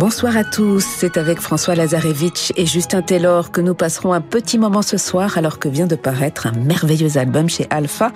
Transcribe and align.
Bonsoir 0.00 0.34
à 0.38 0.44
tous, 0.44 0.82
c'est 0.82 1.18
avec 1.18 1.40
François 1.40 1.74
Lazarevitch 1.74 2.54
et 2.56 2.64
Justin 2.64 3.02
Taylor 3.02 3.50
que 3.50 3.60
nous 3.60 3.74
passerons 3.74 4.14
un 4.14 4.22
petit 4.22 4.56
moment 4.56 4.80
ce 4.80 4.96
soir 4.96 5.36
alors 5.36 5.58
que 5.58 5.68
vient 5.68 5.86
de 5.86 5.94
paraître 5.94 6.46
un 6.46 6.52
merveilleux 6.52 7.18
album 7.18 7.50
chez 7.50 7.66
Alpha 7.68 8.10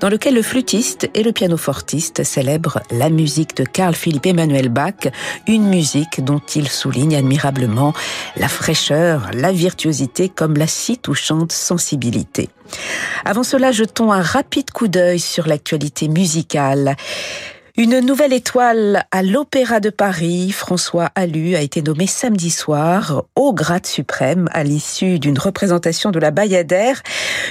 dans 0.00 0.08
lequel 0.08 0.34
le 0.34 0.40
flûtiste 0.40 1.10
et 1.12 1.22
le 1.22 1.32
pianofortiste 1.32 2.24
célèbrent 2.24 2.80
la 2.90 3.10
musique 3.10 3.54
de 3.54 3.64
Carl 3.64 3.94
Philipp 3.94 4.24
Emmanuel 4.24 4.70
Bach, 4.70 5.08
une 5.46 5.68
musique 5.68 6.24
dont 6.24 6.40
il 6.54 6.68
souligne 6.68 7.14
admirablement 7.14 7.92
la 8.38 8.48
fraîcheur, 8.48 9.28
la 9.34 9.52
virtuosité 9.52 10.30
comme 10.30 10.56
la 10.56 10.66
si 10.66 10.96
touchante 10.96 11.52
sensibilité. 11.52 12.48
Avant 13.26 13.42
cela, 13.42 13.72
jetons 13.72 14.10
un 14.10 14.22
rapide 14.22 14.70
coup 14.70 14.88
d'œil 14.88 15.20
sur 15.20 15.46
l'actualité 15.46 16.08
musicale. 16.08 16.96
Une 17.78 18.00
nouvelle 18.00 18.32
étoile 18.32 19.04
à 19.10 19.22
l'Opéra 19.22 19.80
de 19.80 19.90
Paris, 19.90 20.50
François 20.50 21.10
Allu, 21.14 21.56
a 21.56 21.60
été 21.60 21.82
nommé 21.82 22.06
samedi 22.06 22.48
soir 22.48 23.24
au 23.34 23.52
grade 23.52 23.84
suprême 23.84 24.48
à 24.52 24.64
l'issue 24.64 25.18
d'une 25.18 25.38
représentation 25.38 26.10
de 26.10 26.18
la 26.18 26.30
Bayadère. 26.30 27.02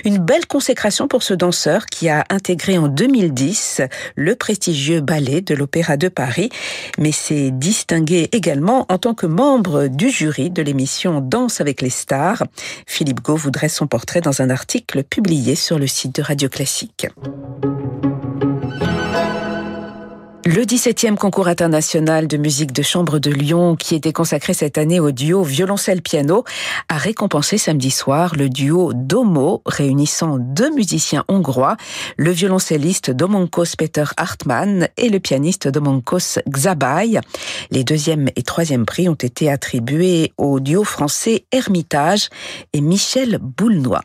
Une 0.03 0.17
belle 0.17 0.47
consécration 0.47 1.07
pour 1.07 1.21
ce 1.21 1.35
danseur 1.35 1.85
qui 1.85 2.09
a 2.09 2.25
intégré 2.31 2.79
en 2.79 2.87
2010 2.87 3.81
le 4.15 4.33
prestigieux 4.33 4.99
ballet 4.99 5.41
de 5.41 5.53
l'Opéra 5.53 5.95
de 5.95 6.07
Paris, 6.07 6.49
mais 6.97 7.11
s'est 7.11 7.51
distingué 7.51 8.29
également 8.31 8.87
en 8.89 8.97
tant 8.97 9.13
que 9.13 9.27
membre 9.27 9.85
du 9.85 10.09
jury 10.09 10.49
de 10.49 10.63
l'émission 10.63 11.21
Danse 11.21 11.61
avec 11.61 11.83
les 11.83 11.91
stars. 11.91 12.41
Philippe 12.87 13.21
Gau 13.21 13.35
voudrait 13.35 13.69
son 13.69 13.85
portrait 13.85 14.21
dans 14.21 14.41
un 14.41 14.49
article 14.49 15.03
publié 15.03 15.53
sur 15.53 15.77
le 15.77 15.85
site 15.85 16.15
de 16.15 16.23
Radio 16.23 16.49
Classique. 16.49 17.05
Le 20.55 20.61
17e 20.61 21.15
concours 21.15 21.49
international 21.49 22.29
de 22.29 22.37
musique 22.37 22.71
de 22.71 22.81
chambre 22.81 23.19
de 23.19 23.29
Lyon, 23.29 23.75
qui 23.75 23.93
était 23.93 24.13
consacré 24.13 24.53
cette 24.53 24.77
année 24.77 25.01
au 25.01 25.11
duo 25.11 25.43
violoncelle-piano, 25.43 26.45
a 26.87 26.95
récompensé 26.95 27.57
samedi 27.57 27.91
soir 27.91 28.37
le 28.37 28.47
duo 28.47 28.93
Domo, 28.95 29.61
réunissant 29.65 30.37
deux 30.39 30.73
musiciens 30.73 31.25
hongrois, 31.27 31.75
le 32.15 32.31
violoncelliste 32.31 33.11
Domonkos 33.11 33.75
Peter 33.77 34.05
Hartmann 34.15 34.87
et 34.95 35.09
le 35.09 35.19
pianiste 35.19 35.67
Domonkos 35.67 36.39
Xabay. 36.47 37.19
Les 37.71 37.83
deuxième 37.83 38.29
et 38.37 38.43
troisième 38.43 38.85
prix 38.85 39.09
ont 39.09 39.13
été 39.13 39.51
attribués 39.51 40.31
au 40.37 40.61
duo 40.61 40.85
français 40.85 41.43
Hermitage 41.51 42.29
et 42.71 42.79
Michel 42.79 43.39
Boulnois. 43.41 44.03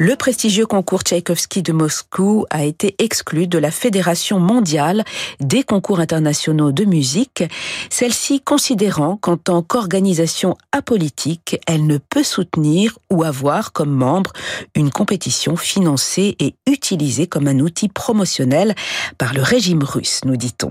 Le 0.00 0.14
prestigieux 0.14 0.64
concours 0.64 1.02
Tchaïkovski 1.02 1.60
de 1.62 1.72
Moscou 1.72 2.46
a 2.50 2.62
été 2.62 2.94
exclu 3.00 3.48
de 3.48 3.58
la 3.58 3.72
Fédération 3.72 4.38
mondiale 4.38 5.04
des 5.40 5.64
concours 5.64 5.98
internationaux 5.98 6.70
de 6.70 6.84
musique, 6.84 7.42
celle-ci 7.90 8.40
considérant 8.40 9.16
qu'en 9.16 9.36
tant 9.36 9.60
qu'organisation 9.62 10.56
apolitique, 10.70 11.60
elle 11.66 11.84
ne 11.88 11.98
peut 11.98 12.22
soutenir 12.22 12.96
ou 13.10 13.24
avoir 13.24 13.72
comme 13.72 13.90
membre 13.90 14.32
une 14.76 14.90
compétition 14.90 15.56
financée 15.56 16.36
et 16.38 16.54
utilisée 16.68 17.26
comme 17.26 17.48
un 17.48 17.58
outil 17.58 17.88
promotionnel 17.88 18.76
par 19.18 19.34
le 19.34 19.42
régime 19.42 19.82
russe, 19.82 20.20
nous 20.24 20.36
dit-on. 20.36 20.70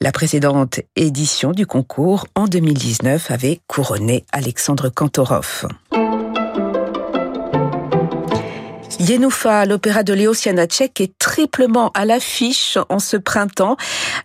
La 0.00 0.12
précédente 0.12 0.80
édition 0.96 1.52
du 1.52 1.66
concours 1.66 2.26
en 2.34 2.46
2019 2.46 3.30
avait 3.30 3.60
couronné 3.66 4.24
Alexandre 4.32 4.88
Kantorov. 4.88 5.66
Yenoufa, 9.06 9.66
l'opéra 9.66 10.02
de 10.02 10.12
Léo 10.12 10.34
Sianacek, 10.34 11.00
est 11.00 11.16
triplement 11.16 11.92
à 11.94 12.04
l'affiche 12.04 12.76
en 12.88 12.98
ce 12.98 13.16
printemps, 13.16 13.76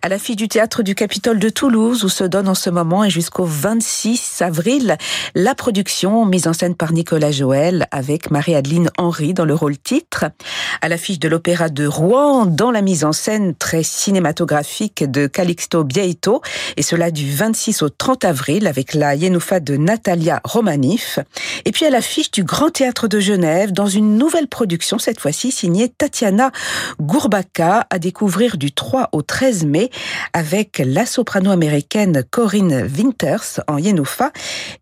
à 0.02 0.08
l'affiche 0.08 0.34
du 0.34 0.48
théâtre 0.48 0.82
du 0.82 0.96
Capitole 0.96 1.38
de 1.38 1.50
Toulouse, 1.50 2.02
où 2.02 2.08
se 2.08 2.24
donne 2.24 2.48
en 2.48 2.56
ce 2.56 2.68
moment 2.68 3.04
et 3.04 3.10
jusqu'au 3.10 3.44
26 3.44 4.42
avril 4.42 4.96
la 5.36 5.54
production 5.54 6.26
mise 6.26 6.48
en 6.48 6.52
scène 6.52 6.74
par 6.74 6.92
Nicolas 6.92 7.30
Joël 7.30 7.86
avec 7.92 8.32
Marie-Adeline 8.32 8.90
Henry 8.98 9.34
dans 9.34 9.44
le 9.44 9.54
rôle 9.54 9.78
titre, 9.78 10.24
à 10.80 10.88
l'affiche 10.88 11.20
de 11.20 11.28
l'opéra 11.28 11.68
de 11.68 11.86
Rouen 11.86 12.46
dans 12.46 12.72
la 12.72 12.82
mise 12.82 13.04
en 13.04 13.12
scène 13.12 13.54
très 13.54 13.84
cinématographique 13.84 15.08
de 15.08 15.28
Calixto 15.28 15.84
Bieito, 15.84 16.42
et 16.76 16.82
cela 16.82 17.12
du 17.12 17.30
26 17.30 17.82
au 17.82 17.88
30 17.88 18.24
avril 18.24 18.66
avec 18.66 18.94
la 18.94 19.14
Yenoufa 19.14 19.60
de 19.60 19.76
Natalia 19.76 20.40
Romanif, 20.42 21.20
et 21.66 21.70
puis 21.70 21.86
à 21.86 21.90
l'affiche 21.90 22.32
du 22.32 22.42
Grand 22.42 22.70
Théâtre 22.70 23.06
de 23.06 23.20
Genève 23.20 23.70
dans 23.70 23.86
une 23.86 24.18
nouvelle 24.18 24.48
production 24.48 24.71
cette 24.98 25.20
fois-ci 25.20 25.50
signée 25.50 25.88
Tatiana 25.88 26.50
Gourbaka, 27.00 27.86
à 27.90 27.98
découvrir 27.98 28.56
du 28.56 28.72
3 28.72 29.10
au 29.12 29.22
13 29.22 29.66
mai 29.66 29.90
avec 30.32 30.82
la 30.84 31.06
soprano 31.06 31.50
américaine 31.50 32.24
Corinne 32.30 32.88
Winters 32.96 33.60
en 33.68 33.78
Yenoufa 33.78 34.32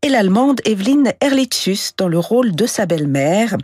et 0.03 0.09
l'allemande 0.09 0.61
Evelyn 0.65 1.05
Erlitzus 1.21 1.93
dans 1.97 2.09
le 2.09 2.19
rôle 2.19 2.53
de 2.53 2.67
sa 2.67 2.87
belle-mère. 2.87 3.57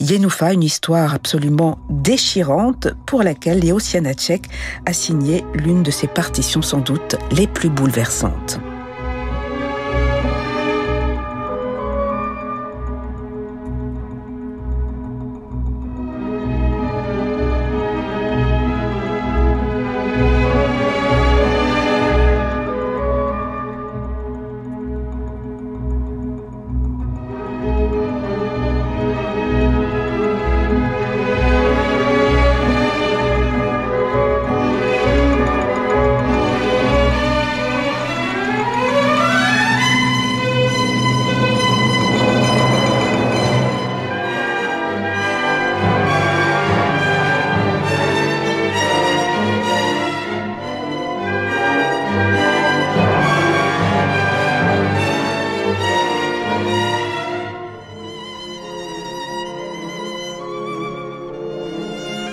Yenoufa, 0.00 0.52
une 0.52 0.62
histoire 0.62 1.14
absolument 1.14 1.78
déchirante 1.90 2.88
pour 3.06 3.22
laquelle 3.22 3.60
Léo 3.60 3.78
Sianacek 3.78 4.44
a 4.86 4.92
signé 4.92 5.44
l'une 5.54 5.82
de 5.82 5.90
ses 5.90 6.08
partitions 6.08 6.62
sans 6.62 6.80
doute 6.80 7.16
les 7.30 7.46
plus 7.46 7.70
bouleversantes. 7.70 8.60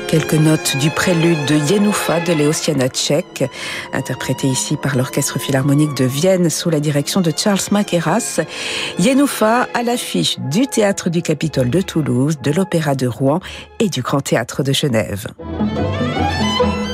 Quelques 0.10 0.34
notes 0.34 0.76
du 0.78 0.90
prélude 0.90 1.46
de 1.46 1.56
Yenoufa 1.72 2.20
de 2.22 2.34
Léo 2.34 2.52
Tchek, 2.52 3.48
interprété 3.94 4.48
ici 4.48 4.76
par 4.76 4.96
l'Orchestre 4.96 5.38
Philharmonique 5.38 5.94
de 5.94 6.06
Vienne 6.06 6.50
sous 6.50 6.72
la 6.72 6.80
direction 6.80 7.22
de 7.22 7.32
Charles 7.36 7.60
Maqueras. 7.70 8.42
Yenoufa 8.98 9.68
à 9.76 9.84
l'affiche 9.84 10.40
du 10.40 10.66
Théâtre 10.66 11.12
du 11.12 11.22
Capitole 11.22 11.70
de 11.70 11.82
Toulouse, 11.82 12.40
de 12.42 12.50
l'Opéra 12.50 12.96
de 12.96 13.06
Rouen 13.06 13.40
et 13.80 13.90
du 13.90 14.02
Grand 14.02 14.22
Théâtre 14.22 14.64
de 14.64 14.74
Genève. 14.74 15.28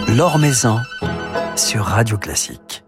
L'Or 0.09 0.38
Maison 0.38 0.80
sur 1.56 1.86
Radio 1.86 2.18
Classique. 2.18 2.84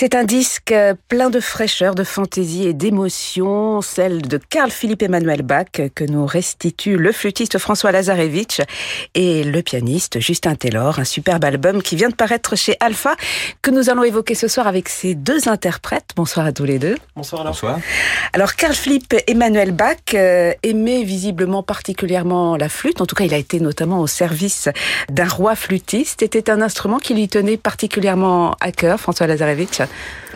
C'est 0.00 0.14
un 0.14 0.22
disque 0.22 0.72
plein 1.08 1.28
de 1.28 1.40
fraîcheur, 1.40 1.96
de 1.96 2.04
fantaisie 2.04 2.68
et 2.68 2.72
d'émotion, 2.72 3.82
celle 3.82 4.22
de 4.22 4.36
Carl 4.38 4.70
Philippe 4.70 5.02
Emmanuel 5.02 5.42
Bach 5.42 5.66
que 5.92 6.04
nous 6.04 6.24
restitue 6.24 6.96
le 6.96 7.10
flûtiste 7.10 7.58
François 7.58 7.90
Lazarevitch 7.90 8.60
et 9.16 9.42
le 9.42 9.60
pianiste 9.60 10.20
Justin 10.20 10.54
Taylor, 10.54 11.00
un 11.00 11.04
superbe 11.04 11.44
album 11.44 11.82
qui 11.82 11.96
vient 11.96 12.10
de 12.10 12.14
paraître 12.14 12.54
chez 12.54 12.76
Alpha 12.78 13.16
que 13.60 13.72
nous 13.72 13.90
allons 13.90 14.04
évoquer 14.04 14.36
ce 14.36 14.46
soir 14.46 14.68
avec 14.68 14.88
ces 14.88 15.16
deux 15.16 15.48
interprètes. 15.48 16.10
Bonsoir 16.14 16.46
à 16.46 16.52
tous 16.52 16.62
les 16.62 16.78
deux. 16.78 16.94
Bonsoir. 17.16 17.42
Bonsoir. 17.42 17.80
Alors 18.34 18.54
Carl 18.54 18.74
Philippe 18.74 19.16
Emmanuel 19.26 19.72
Bach 19.72 19.96
euh, 20.14 20.52
aimait 20.62 21.02
visiblement 21.02 21.64
particulièrement 21.64 22.56
la 22.56 22.68
flûte, 22.68 23.00
en 23.00 23.06
tout 23.06 23.16
cas 23.16 23.24
il 23.24 23.34
a 23.34 23.38
été 23.38 23.58
notamment 23.58 24.00
au 24.00 24.06
service 24.06 24.68
d'un 25.10 25.26
roi 25.26 25.56
flûtiste, 25.56 26.22
était 26.22 26.50
un 26.50 26.62
instrument 26.62 26.98
qui 26.98 27.14
lui 27.14 27.26
tenait 27.26 27.56
particulièrement 27.56 28.54
à 28.60 28.70
cœur, 28.70 29.00
François 29.00 29.26
Lazarevitch. 29.26 29.87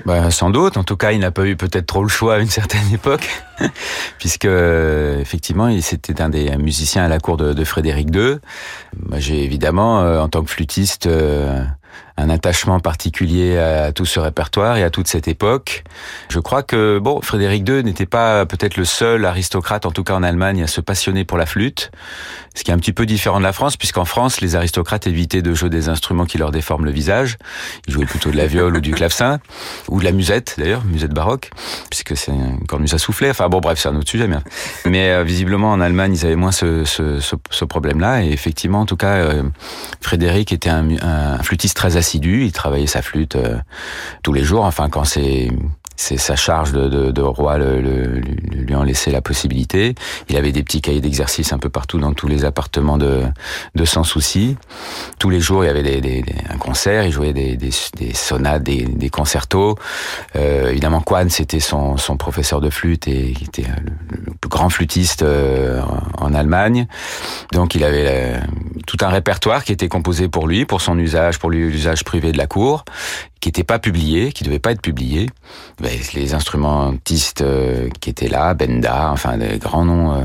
Bah, 0.04 0.31
sans 0.31 0.50
doute. 0.50 0.76
En 0.76 0.84
tout 0.84 0.96
cas, 0.96 1.12
il 1.12 1.20
n'a 1.20 1.31
pas 1.31 1.46
eu 1.46 1.56
peut-être 1.56 1.87
trop 1.87 2.02
le 2.02 2.08
choix 2.08 2.34
à 2.34 2.38
une 2.38 2.49
certaine 2.49 2.87
époque, 2.93 3.28
puisque 4.19 4.46
effectivement, 4.46 5.70
c'était 5.81 6.20
un 6.20 6.28
des 6.28 6.56
musiciens 6.56 7.04
à 7.04 7.08
la 7.08 7.19
cour 7.19 7.37
de, 7.37 7.64
Frédéric 7.64 8.14
II. 8.14 8.38
Moi, 9.08 9.19
j'ai 9.19 9.44
évidemment, 9.44 10.00
euh, 10.00 10.20
en 10.20 10.28
tant 10.28 10.43
que 10.43 10.50
flûtiste, 10.50 11.06
euh, 11.06 11.64
un 12.17 12.31
attachement 12.31 12.81
particulier 12.81 13.59
à 13.59 13.93
tout 13.93 14.05
ce 14.05 14.20
répertoire 14.20 14.76
et 14.76 14.82
à 14.82 14.91
toute 14.91 15.09
cette 15.09 15.29
époque. 15.29 15.85
Je 16.29 16.38
crois 16.38 16.62
que 16.62 16.99
bon, 16.99 17.20
Frédéric 17.23 17.69
II 17.69 17.82
n'était 17.82 18.06
pas 18.06 18.47
peut-être 18.47 18.76
le 18.76 18.85
seul 18.85 19.25
aristocrate, 19.25 19.87
en 19.87 19.91
tout 19.91 20.05
cas 20.05 20.14
en 20.14 20.23
Allemagne, 20.23 20.62
à 20.62 20.67
se 20.67 20.81
passionner 20.81 21.25
pour 21.25 21.38
la 21.38 21.47
flûte, 21.47 21.91
ce 22.55 22.64
qui 22.64 22.70
est 22.70 22.75
un 22.75 22.79
petit 22.79 22.93
peu 22.93 23.06
différent 23.06 23.38
de 23.38 23.44
la 23.44 23.53
France, 23.53 23.76
puisqu'en 23.76 24.05
France, 24.05 24.41
les 24.41 24.56
aristocrates 24.56 25.06
évitaient 25.06 25.43
de 25.43 25.55
jouer 25.55 25.70
des 25.70 25.88
instruments 25.88 26.26
qui 26.26 26.38
leur 26.38 26.50
déforment 26.50 26.85
le 26.85 26.91
visage. 26.91 27.38
Ils 27.87 27.94
jouaient 27.94 28.06
plutôt 28.06 28.31
de 28.31 28.37
la 28.37 28.47
viole 28.47 28.76
ou 28.76 28.81
du 28.81 28.93
clavecin, 28.93 29.41
ou 29.88 30.00
de 30.00 30.05
la 30.05 30.12
musette 30.12 30.56
d'ailleurs, 30.58 30.85
musette 30.85 31.12
baroque, 31.12 31.50
puisque 31.91 32.17
c'est 32.17 32.32
une 32.32 32.67
cornemuse 32.67 32.94
à 32.94 32.99
souffler. 32.99 33.31
Enfin 33.31 33.49
bon, 33.49 33.61
bref, 33.61 33.79
c'est 33.79 33.88
un 33.88 33.97
autre 33.97 34.08
sujet. 34.08 34.29
Mais, 34.29 34.37
mais 34.85 35.11
euh, 35.11 35.25
visiblement 35.25 35.70
en 35.73 35.81
Allemagne, 35.81 36.15
ils 36.15 36.26
avaient 36.26 36.37
moins 36.37 36.53
ce, 36.53 36.85
ce, 36.85 37.20
ce, 37.20 37.37
ce 37.50 37.65
problème-là. 37.65 38.23
Et 38.23 38.31
effectivement, 38.32 38.81
en 38.81 38.87
tout 38.87 38.97
cas, 38.97 39.15
euh, 39.15 39.43
Frédéric 40.00 40.53
était 40.53 40.70
un, 40.70 40.88
un 41.03 41.43
flûtiste 41.43 41.76
très 41.76 41.97
assidu. 42.02 42.44
Il 42.44 42.52
travaillait 42.52 42.87
sa 42.87 43.00
flûte 43.00 43.37
euh, 43.37 43.58
tous 44.22 44.32
les 44.32 44.43
jours. 44.43 44.64
Enfin, 44.64 44.90
quand 44.90 45.04
c'est 45.04 45.50
c'est 46.02 46.16
sa 46.16 46.34
charge 46.34 46.72
de, 46.72 46.88
de, 46.88 47.10
de 47.12 47.22
roi 47.22 47.58
le, 47.58 47.81
le, 47.81 48.20
lui 48.50 48.75
en 48.75 48.82
laissait 48.82 49.12
la 49.12 49.22
possibilité. 49.22 49.94
Il 50.28 50.37
avait 50.37 50.50
des 50.50 50.64
petits 50.64 50.81
cahiers 50.81 51.00
d'exercice 51.00 51.52
un 51.52 51.58
peu 51.58 51.69
partout 51.70 51.99
dans 51.99 52.12
tous 52.12 52.26
les 52.26 52.44
appartements 52.44 52.99
de, 52.99 53.22
de 53.76 53.84
Sans 53.84 54.02
Souci. 54.02 54.56
Tous 55.20 55.31
les 55.31 55.40
jours, 55.40 55.62
il 55.64 55.69
y 55.69 55.70
avait 55.70 55.84
des, 55.84 56.00
des, 56.00 56.22
des, 56.22 56.34
un 56.50 56.58
concert, 56.58 57.04
il 57.04 57.12
jouait 57.12 57.32
des, 57.32 57.56
des 57.56 57.70
sonates, 58.14 58.64
des, 58.64 58.84
des 58.84 59.10
concertos. 59.10 59.76
Euh, 60.34 60.70
évidemment, 60.70 61.00
Quan, 61.00 61.28
c'était 61.28 61.60
son, 61.60 61.96
son 61.96 62.16
professeur 62.16 62.60
de 62.60 62.69
flûte 62.69 63.06
et 63.06 63.32
qui 63.32 63.44
était 63.44 63.62
le, 63.62 63.93
le, 64.26 64.32
plus 64.40 64.48
grand 64.50 64.70
flûtiste 64.70 65.22
euh, 65.22 65.81
en 66.19 66.34
Allemagne. 66.34 66.88
Donc, 67.52 67.76
il 67.76 67.84
avait 67.84 68.06
euh, 68.08 68.38
tout 68.88 68.96
un 69.02 69.08
répertoire 69.08 69.62
qui 69.62 69.72
était 69.72 69.88
composé 69.88 70.28
pour 70.28 70.48
lui, 70.48 70.64
pour 70.66 70.81
son 70.81 70.98
usage, 70.98 71.38
pour 71.38 71.50
l'usage 71.50 72.02
privé 72.02 72.32
de 72.32 72.38
la 72.38 72.48
cour 72.48 72.84
qui 73.43 73.49
n'était 73.49 73.65
pas 73.65 73.81
publié, 73.81 74.31
qui 74.31 74.44
devait 74.44 74.61
pas 74.61 74.71
être 74.71 74.81
publié. 74.81 75.29
Ben, 75.81 75.91
les 76.15 76.33
instrumentistes 76.33 77.43
euh, 77.43 77.89
qui 78.00 78.09
étaient 78.09 78.29
là, 78.29 78.55
Benda, 78.55 79.11
enfin 79.11 79.37
des 79.37 79.59
grands 79.59 79.85
noms 79.85 80.12
euh, 80.12 80.23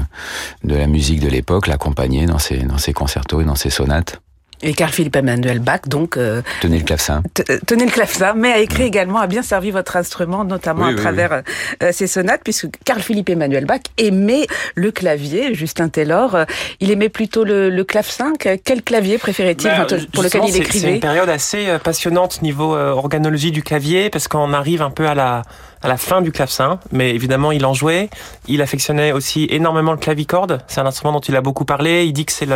de 0.63 0.75
la 0.75 0.85
musique 0.85 1.19
de 1.19 1.27
l'époque, 1.27 1.65
l'accompagnaient 1.65 2.27
dans 2.27 2.37
ses, 2.37 2.59
dans 2.59 2.77
ses 2.77 2.93
concertos 2.93 3.41
et 3.41 3.43
dans 3.43 3.55
ses 3.55 3.71
sonates. 3.71 4.21
Et 4.61 4.73
Carl 4.73 4.91
Philippe 4.91 5.15
Emmanuel 5.15 5.59
Bach, 5.59 5.81
donc. 5.87 6.17
Euh, 6.17 6.41
tenez 6.61 6.79
le 6.79 6.83
clavecin. 6.83 7.21
Tenez 7.67 7.85
le 7.85 7.91
clavecin, 7.91 8.33
mais 8.35 8.51
a 8.51 8.59
écrit 8.59 8.83
mmh. 8.83 8.87
également, 8.87 9.19
a 9.19 9.27
bien 9.27 9.43
servi 9.43 9.69
votre 9.69 9.95
instrument, 9.95 10.43
notamment 10.43 10.85
oui, 10.85 10.91
à 10.91 10.95
oui, 10.95 11.01
travers 11.01 11.43
oui. 11.81 11.87
ses 11.91 12.07
sonates, 12.07 12.41
puisque 12.43 12.67
Carl 12.83 13.01
Philippe 13.01 13.29
Emmanuel 13.29 13.65
Bach 13.65 13.81
aimait 13.97 14.47
le 14.75 14.91
clavier. 14.91 15.53
Justin 15.53 15.89
Taylor, 15.89 16.35
euh, 16.35 16.45
il 16.79 16.89
aimait 16.91 17.09
plutôt 17.09 17.43
le, 17.43 17.69
le 17.69 17.83
clavecin. 17.83 18.33
Quel 18.37 18.81
clavier 18.81 19.17
préférait-il 19.17 19.69
bah, 19.69 19.85
pour 20.11 20.23
lequel 20.23 20.41
il 20.47 20.57
écrivait 20.57 20.87
C'est 20.87 20.93
une 20.95 20.99
période 20.99 21.29
assez 21.29 21.67
euh, 21.67 21.77
passionnante 21.77 22.41
niveau 22.41 22.75
organologie 22.75 23.51
du 23.51 23.61
clavier, 23.61 24.09
parce 24.09 24.27
qu'on 24.27 24.53
arrive 24.53 24.81
un 24.81 24.91
peu 24.91 25.07
à 25.07 25.13
la 25.13 25.43
à 25.81 25.87
la 25.87 25.97
fin 25.97 26.21
du 26.21 26.31
clavecin, 26.31 26.79
mais 26.91 27.11
évidemment 27.11 27.51
il 27.51 27.65
en 27.65 27.73
jouait. 27.73 28.09
Il 28.47 28.61
affectionnait 28.61 29.11
aussi 29.11 29.47
énormément 29.49 29.91
le 29.91 29.97
clavicorde. 29.97 30.61
C'est 30.67 30.81
un 30.81 30.85
instrument 30.85 31.13
dont 31.13 31.19
il 31.19 31.35
a 31.35 31.41
beaucoup 31.41 31.65
parlé. 31.65 32.05
Il 32.05 32.13
dit 32.13 32.25
que 32.25 32.31
c'est 32.31 32.47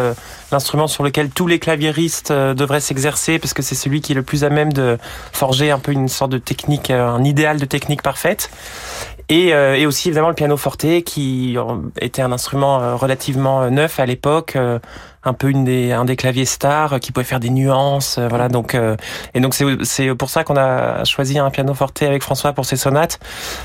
l'instrument 0.52 0.88
sur 0.88 1.04
lequel 1.04 1.30
tous 1.30 1.48
les 1.48 1.60
claviéristes 1.60 2.32
euh, 2.32 2.54
devraient 2.54 2.80
s'exercer 2.80 3.40
parce 3.40 3.54
que 3.54 3.62
c'est 3.62 3.76
celui 3.76 4.02
qui 4.02 4.14
est 4.14 4.16
le 4.16 4.24
plus 4.24 4.44
à 4.44 4.50
même 4.50 4.74
de 4.74 4.98
forger 5.32 5.72
un 5.72 5.80
peu 5.80 5.92
une 5.92 6.08
sorte 6.08 6.32
de 6.32 6.38
technique, 6.38 6.92
euh, 6.92 7.08
un 7.08 7.24
idéal 7.24 7.60
de 7.60 7.66
technique 7.66 8.02
parfaite. 8.02 8.50
Et, 9.32 9.54
euh, 9.54 9.76
et 9.76 9.88
aussi 9.88 10.10
évidemment 10.10 10.30
le 10.30 10.36
piano 10.36 10.56
forte 10.58 10.86
qui 11.04 11.58
était 12.00 12.22
un 12.22 12.32
instrument 12.32 12.98
relativement 12.98 13.72
neuf 13.72 14.00
à 14.00 14.06
l'époque 14.06 14.56
un 15.24 15.34
peu 15.34 15.50
une 15.50 15.64
des, 15.64 15.92
un 15.92 16.06
des 16.06 16.16
claviers 16.16 16.46
stars 16.46 17.00
qui 17.00 17.12
pouvait 17.12 17.26
faire 17.26 17.40
des 17.40 17.50
nuances, 17.50 18.18
euh, 18.18 18.28
voilà. 18.28 18.50
Donc 18.50 18.74
euh, 18.74 18.96
et 19.34 19.40
donc 19.40 19.54
c'est 19.54 20.16
pour 20.16 20.30
ça 20.30 20.44
qu'on 20.44 20.58
a 20.58 21.04
choisi 21.04 21.38
un 21.38 21.50
piano 21.52 21.74
forte 21.74 22.02
avec 22.02 22.24
François 22.24 22.54
pour 22.54 22.66
ses 22.66 22.76
sonates, 22.76 23.20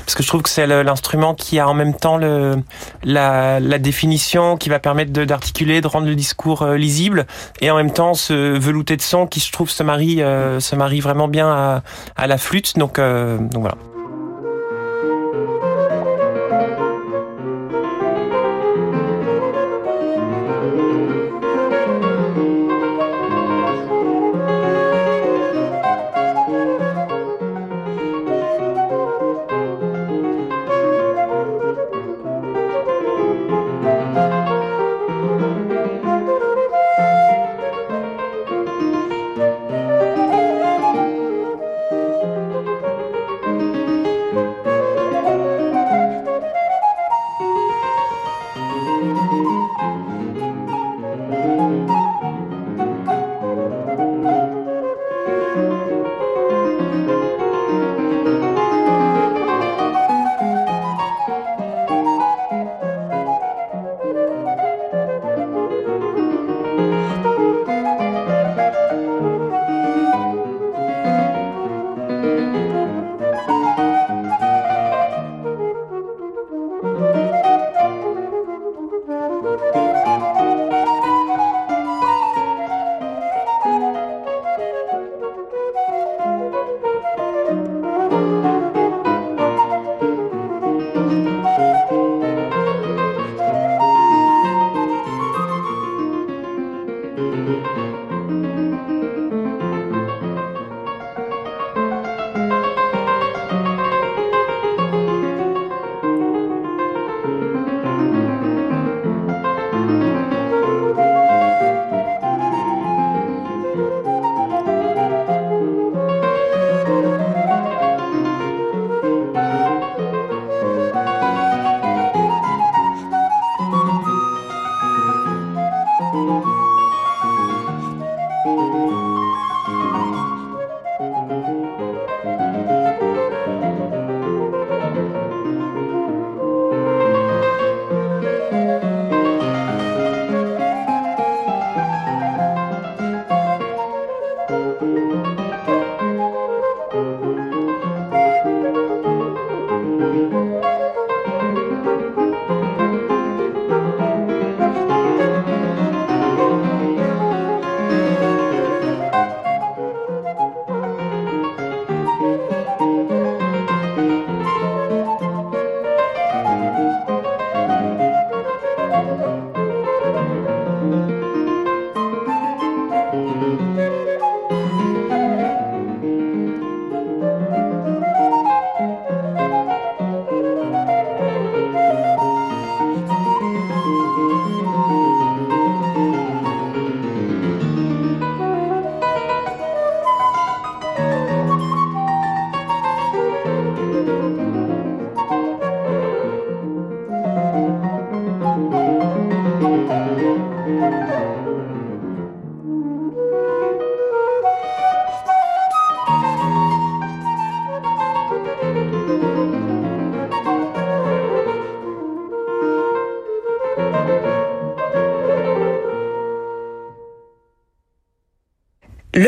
parce 0.05 0.15
que 0.15 0.23
je 0.23 0.27
trouve 0.27 0.43
que 0.43 0.49
c'est 0.49 0.67
l'instrument 0.67 1.33
qui 1.33 1.59
a 1.59 1.67
en 1.67 1.73
même 1.73 1.95
temps 1.95 2.17
le 2.17 2.55
la, 3.03 3.59
la 3.59 3.79
définition 3.79 4.57
qui 4.57 4.69
va 4.69 4.79
permettre 4.79 5.11
d'articuler, 5.11 5.81
de, 5.81 5.87
rendre 5.87 6.07
le 6.07 6.15
discours 6.15 6.61
euh, 6.61 6.77
lisible, 6.77 7.25
et 7.61 7.71
en 7.71 7.75
même 7.75 7.91
temps 7.91 8.13
ce 8.13 8.57
velouté 8.57 8.95
de 8.95 9.01
son 9.01 9.25
qui 9.25 9.39
je 9.39 9.51
trouve 9.51 9.69
se 9.69 9.83
marie 9.83 10.17
se 10.17 10.75
marie 10.75 10.99
vraiment 10.99 11.27
bien 11.27 11.49
à, 11.49 11.83
à 12.15 12.27
la 12.27 12.37
flûte. 12.37 12.77
Donc 12.77 12.97
donc 12.97 13.61
voilà. 13.61 13.75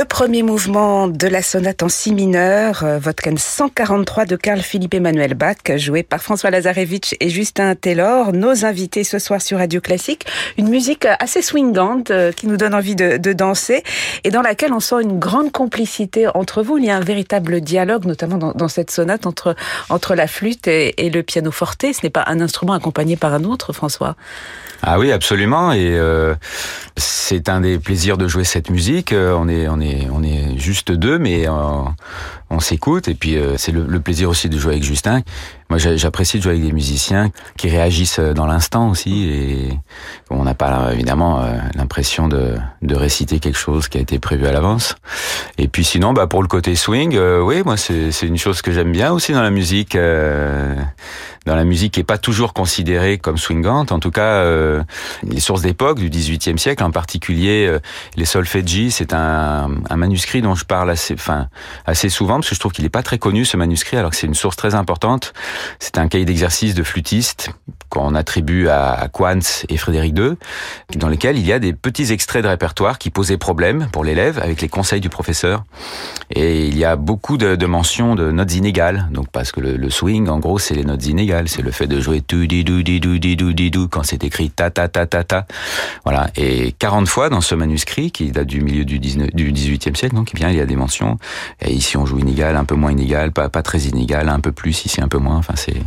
Premier 0.10 0.44
mouvement 0.44 1.08
de 1.08 1.28
la 1.28 1.42
sonate 1.42 1.84
en 1.84 1.88
si 1.88 2.12
mineur, 2.12 2.84
euh, 2.84 3.00
Vodkan 3.00 3.36
143 3.38 4.26
de 4.26 4.36
Carl 4.36 4.60
Philippe 4.60 4.96
Emmanuel 4.96 5.36
Bach, 5.36 5.58
joué 5.78 6.04
par 6.04 6.22
François 6.22 6.50
Lazarevitch 6.50 7.16
et 7.20 7.30
Justin 7.30 7.76
Taylor, 7.76 8.34
nos 8.34 8.66
invités 8.66 9.04
ce 9.04 9.20
soir 9.20 9.42
sur 9.42 9.60
Radio 9.60 9.80
Classique. 9.80 10.26
Une 10.58 10.68
musique 10.68 11.08
assez 11.20 11.42
swingante 11.42 12.10
euh, 12.10 12.32
qui 12.32 12.48
nous 12.48 12.58
donne 12.58 12.74
envie 12.74 12.96
de, 12.96 13.18
danser 13.34 13.84
et 14.24 14.32
dans 14.32 14.42
laquelle 14.42 14.74
on 14.74 14.80
sent 14.80 15.02
une 15.04 15.20
grande 15.20 15.52
complicité 15.52 16.28
entre 16.34 16.64
vous. 16.64 16.80
Il 16.80 16.86
y 16.86 16.90
a 16.90 16.98
un 16.98 17.02
véritable 17.02 17.62
dialogue, 17.62 18.06
notamment 18.06 18.38
dans, 18.38 18.68
cette 18.68 18.90
sonate, 18.90 19.28
entre, 19.28 19.56
entre 19.90 20.16
la 20.16 20.26
flûte 20.26 20.68
et, 20.68 20.94
le 20.98 21.22
piano 21.22 21.52
forte. 21.52 21.86
Ce 21.94 22.00
n'est 22.04 22.10
pas 22.10 22.24
un 22.28 22.42
instrument 22.42 22.74
accompagné 22.74 23.16
par 23.16 23.34
un 23.34 23.44
autre, 23.44 23.72
François. 23.72 24.16
Ah 24.82 24.98
oui, 24.98 25.12
absolument. 25.12 25.72
Et 25.72 25.98
euh, 25.98 26.36
c'est 26.98 27.50
un 27.50 27.62
des 27.62 27.78
plaisirs 27.78 28.18
de 28.18 28.28
jouer 28.28 28.46
cette 28.46 28.70
musique. 28.70 29.14
On 29.14 29.48
est, 29.48 29.68
on 29.68 29.80
est, 29.80 29.99
on 30.12 30.24
est 30.24 30.58
juste 30.58 30.92
deux, 30.92 31.20
mais 31.20 31.48
euh, 31.48 31.52
on 32.50 32.60
s'écoute 32.60 33.08
et 33.08 33.16
puis 33.16 33.38
euh, 33.38 33.58
c'est 33.58 33.72
le, 33.72 34.00
plaisir 34.00 34.30
aussi 34.30 34.50
de 34.50 34.58
jouer 34.58 34.74
avec 34.74 34.84
Justin. 34.84 35.22
Moi 35.70 35.78
j'apprécie 35.78 36.38
de 36.38 36.44
jouer 36.44 36.54
avec 36.54 36.64
des 36.64 36.72
musiciens 36.72 37.30
qui 37.58 37.70
réagissent 37.70 38.20
euh, 38.20 38.34
dans 38.34 38.48
l'instant 38.48 38.90
aussi 38.90 39.30
et 39.30 39.70
on 40.30 40.44
n'a 40.44 40.56
pas 40.56 40.94
évidemment 40.94 41.42
euh, 41.42 41.58
l'impression 41.76 42.28
de, 42.28 42.56
de 42.82 42.96
réciter 42.96 43.40
quelque 43.40 43.58
chose 43.58 43.88
qui 43.88 43.98
a 43.98 44.02
été 44.02 44.20
prévu 44.20 44.48
à 44.48 44.52
l'avance. 44.52 44.96
Et 45.58 45.68
puis 45.68 45.84
sinon 45.84 46.14
bah 46.14 46.28
pour 46.28 46.42
le 46.42 46.48
côté 46.48 46.76
swing, 46.76 47.18
oui 47.18 47.62
moi 47.64 47.78
c'est 47.78 48.12
une 48.24 48.38
chose 48.38 48.62
que 48.62 48.72
j'aime 48.72 48.92
bien 48.92 49.12
aussi 49.12 49.34
dans 49.34 49.42
la 49.42 49.52
musique. 49.52 49.96
dans 49.96 51.56
la 51.56 51.64
musique 51.64 51.94
qui 51.94 52.00
est 52.00 52.04
pas 52.04 52.18
toujours 52.18 52.54
considérée 52.54 53.18
comme 53.18 53.38
swingante, 53.38 53.92
en 53.92 54.00
tout 54.00 54.12
cas 54.12 54.44
les 55.24 55.40
sources 55.40 55.62
d'époque 55.62 56.00
du 56.00 56.10
XVIIIe 56.10 56.58
siècle, 56.58 56.84
en 56.84 56.92
particulier 56.92 57.78
les 58.16 58.26
solfeggi, 58.26 58.92
c'est 58.92 59.14
un, 59.14 59.70
un 59.90 59.98
manuscrit 59.98 60.42
dont 60.42 60.56
je 60.56 60.66
parle 60.66 60.90
assez, 60.90 61.14
enfin 61.14 61.48
assez 61.86 62.10
souvent 62.10 62.36
parce 62.36 62.50
que 62.50 62.56
je 62.56 62.60
trouve 62.60 62.72
qu'il 62.72 62.84
n'est 62.84 62.90
pas 62.90 63.04
très 63.04 63.18
connu 63.18 63.46
ce 63.46 63.58
manuscrit, 63.58 63.98
alors 63.98 64.12
que 64.12 64.18
c'est 64.18 64.28
une 64.28 64.36
source 64.36 64.56
très 64.56 64.76
importante. 64.76 65.34
C'est 65.80 65.98
un 65.98 66.08
cahier 66.08 66.26
d'exercice 66.26 66.74
de 66.74 66.84
flûtiste 66.84 67.52
qu'on 67.90 68.14
attribue 68.14 68.68
à 68.70 69.08
Quantz 69.12 69.66
et 69.68 69.78
Frédéric 69.78 70.18
II, 70.18 70.34
dans 70.96 71.10
lequel 71.10 71.38
il 71.38 71.46
y 71.46 71.52
a 71.52 71.60
des 71.60 71.74
petits 71.74 72.12
extraits 72.12 72.44
de 72.44 72.48
répertoire 72.48 73.00
qui 73.00 73.10
posaient 73.10 73.38
problème 73.38 73.88
pour 73.92 74.04
l'élève 74.04 74.40
avec 74.40 74.62
les 74.62 74.70
conseils 74.70 75.02
du 75.02 75.10
professeur. 75.10 75.64
Et 76.30 76.68
il 76.68 76.78
y 76.78 76.86
a 76.86 76.96
beaucoup 76.96 77.38
de, 77.38 77.66
mentions 77.66 78.16
de 78.16 78.32
notes 78.32 78.54
inégales, 78.54 79.08
donc 79.12 79.30
parce 79.32 79.52
que 79.52 79.60
le, 79.60 79.90
swing, 79.90 80.30
en 80.30 80.38
gros, 80.38 80.60
c'est 80.60 80.76
les 80.76 80.84
notes 80.84 81.06
inégales, 81.08 81.50
c'est 81.50 81.64
le 81.64 81.72
fait 81.72 81.88
de 81.88 82.00
jouer 82.00 82.22
tu 82.22 82.48
di 82.48 82.64
du 82.64 82.84
di 82.84 83.00
du 83.00 83.20
di 83.20 83.36
du 83.36 83.54
di 83.54 83.72
quand 83.90 84.04
c'est 84.04 84.24
écrit 84.24 84.52
ta 84.52 84.70
ta 84.70 84.88
ta 84.88 85.08
ta 85.08 85.24
ta. 85.24 85.48
Voilà. 86.04 86.30
Et 86.36 86.74
40 86.74 87.08
fois 87.08 87.30
dans 87.30 87.42
ce 87.42 87.56
manuscrit 87.56 88.12
qui 88.12 88.32
date 88.32 88.48
du 88.48 88.62
milieu 88.62 88.86
du, 88.86 89.00
19, 89.00 89.34
du 89.34 89.52
18e 89.52 89.96
siècle, 89.96 90.16
donc 90.16 90.30
eh 90.34 90.38
bien 90.38 90.50
il 90.50 90.58
y 90.58 90.62
a 90.62 90.66
des 90.66 90.76
mentions. 90.76 91.18
Et 91.62 91.74
ici 91.74 91.98
on 91.98 92.06
joue 92.06 92.20
inégal, 92.20 92.56
un 92.56 92.66
peu 92.66 92.76
moins 92.76 92.92
inégal, 92.92 93.32
pas, 93.32 93.50
pas 93.50 93.64
très 93.64 93.80
inégal, 93.82 94.30
un 94.30 94.40
peu 94.40 94.52
plus 94.52 94.86
ici, 94.86 95.02
un 95.02 95.08
peu 95.08 95.18
moins. 95.18 95.42
Enfin, 95.50 95.56
c'est 95.56 95.82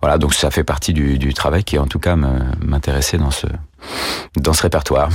voilà. 0.00 0.18
Donc 0.18 0.34
ça 0.34 0.50
fait 0.50 0.64
partie 0.64 0.92
du, 0.92 1.18
du 1.18 1.34
travail 1.34 1.64
qui, 1.64 1.78
en 1.78 1.86
tout 1.86 1.98
cas, 1.98 2.16
m'intéressait 2.16 3.18
dans 3.18 3.30
ce 3.30 3.46
dans 4.36 4.52
ce 4.52 4.62
répertoire. 4.62 5.10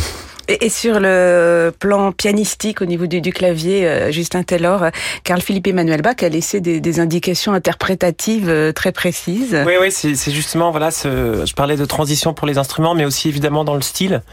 Et, 0.49 0.69
sur 0.69 0.99
le 0.99 1.71
plan 1.77 2.11
pianistique, 2.11 2.81
au 2.81 2.85
niveau 2.85 3.05
du, 3.05 3.21
du 3.21 3.31
clavier, 3.31 3.87
euh, 3.87 4.11
Justin 4.11 4.41
Taylor, 4.41 4.85
Carl 5.23 5.41
Philippe 5.41 5.67
Emmanuel 5.67 6.01
Bach 6.01 6.15
a 6.23 6.29
laissé 6.29 6.59
des, 6.59 6.81
des 6.81 6.99
indications 6.99 7.53
interprétatives 7.53 8.49
euh, 8.49 8.71
très 8.71 8.91
précises. 8.91 9.55
Oui, 9.67 9.73
oui, 9.79 9.91
c'est 9.91 10.31
justement, 10.31 10.71
voilà, 10.71 10.89
ce, 10.89 11.45
je 11.45 11.53
parlais 11.53 11.77
de 11.77 11.85
transition 11.85 12.33
pour 12.33 12.47
les 12.47 12.57
instruments, 12.57 12.95
mais 12.95 13.05
aussi 13.05 13.29
évidemment 13.29 13.63
dans 13.63 13.75
le 13.75 13.83
style. 13.83 14.23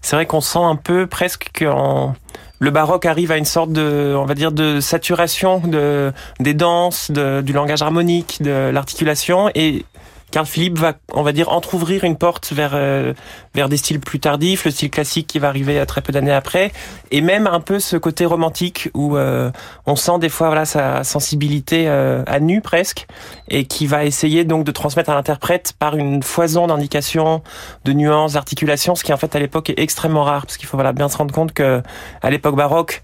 C'est 0.00 0.16
vrai 0.16 0.24
qu'on 0.24 0.40
sent 0.40 0.62
un 0.62 0.76
peu 0.76 1.06
presque 1.06 1.50
qu'en 1.54 2.14
le 2.58 2.70
baroque 2.70 3.06
arrive 3.06 3.32
à 3.32 3.36
une 3.36 3.44
sorte 3.44 3.72
de, 3.72 4.14
on 4.16 4.24
va 4.24 4.34
dire, 4.34 4.52
de 4.52 4.80
saturation 4.80 5.58
de, 5.58 6.12
des 6.40 6.54
danses, 6.54 7.10
de, 7.10 7.40
du 7.40 7.52
langage 7.52 7.82
harmonique, 7.82 8.38
de 8.40 8.70
l'articulation, 8.70 9.50
et 9.54 9.84
Carl 10.30 10.46
Philippe 10.46 10.78
va, 10.78 10.94
on 11.12 11.22
va 11.22 11.32
dire, 11.32 11.50
entrouvrir 11.50 12.04
une 12.04 12.16
porte 12.16 12.52
vers 12.52 12.72
euh, 12.74 13.14
vers 13.54 13.68
des 13.68 13.76
styles 13.76 14.00
plus 14.00 14.18
tardifs, 14.18 14.64
le 14.64 14.70
style 14.70 14.90
classique 14.90 15.26
qui 15.26 15.38
va 15.38 15.48
arriver 15.48 15.84
très 15.86 16.02
peu 16.02 16.12
d'années 16.12 16.32
après, 16.32 16.72
et 17.10 17.20
même 17.20 17.46
un 17.46 17.60
peu 17.60 17.78
ce 17.78 17.96
côté 17.96 18.26
romantique 18.26 18.90
où 18.94 19.16
euh, 19.16 19.50
on 19.86 19.96
sent 19.96 20.18
des 20.18 20.28
fois 20.28 20.48
voilà 20.48 20.64
sa 20.64 21.04
sensibilité 21.04 21.84
euh, 21.88 22.22
à 22.26 22.40
nu 22.40 22.60
presque, 22.60 23.06
et 23.48 23.64
qui 23.64 23.86
va 23.86 24.04
essayer 24.04 24.44
donc 24.44 24.64
de 24.64 24.72
transmettre 24.72 25.10
à 25.10 25.14
l'interprète 25.14 25.74
par 25.78 25.96
une 25.96 26.22
foison 26.22 26.66
d'indications, 26.66 27.42
de 27.84 27.92
nuances, 27.92 28.34
d'articulations, 28.34 28.94
ce 28.94 29.04
qui 29.04 29.12
en 29.12 29.16
fait 29.16 29.34
à 29.36 29.38
l'époque 29.38 29.70
est 29.70 29.78
extrêmement 29.78 30.24
rare, 30.24 30.46
parce 30.46 30.56
qu'il 30.56 30.68
faut 30.68 30.76
voilà 30.76 30.92
bien 30.92 31.08
se 31.08 31.16
rendre 31.16 31.32
compte 31.32 31.52
que 31.52 31.82
à 32.20 32.30
l'époque 32.30 32.56
baroque 32.56 33.02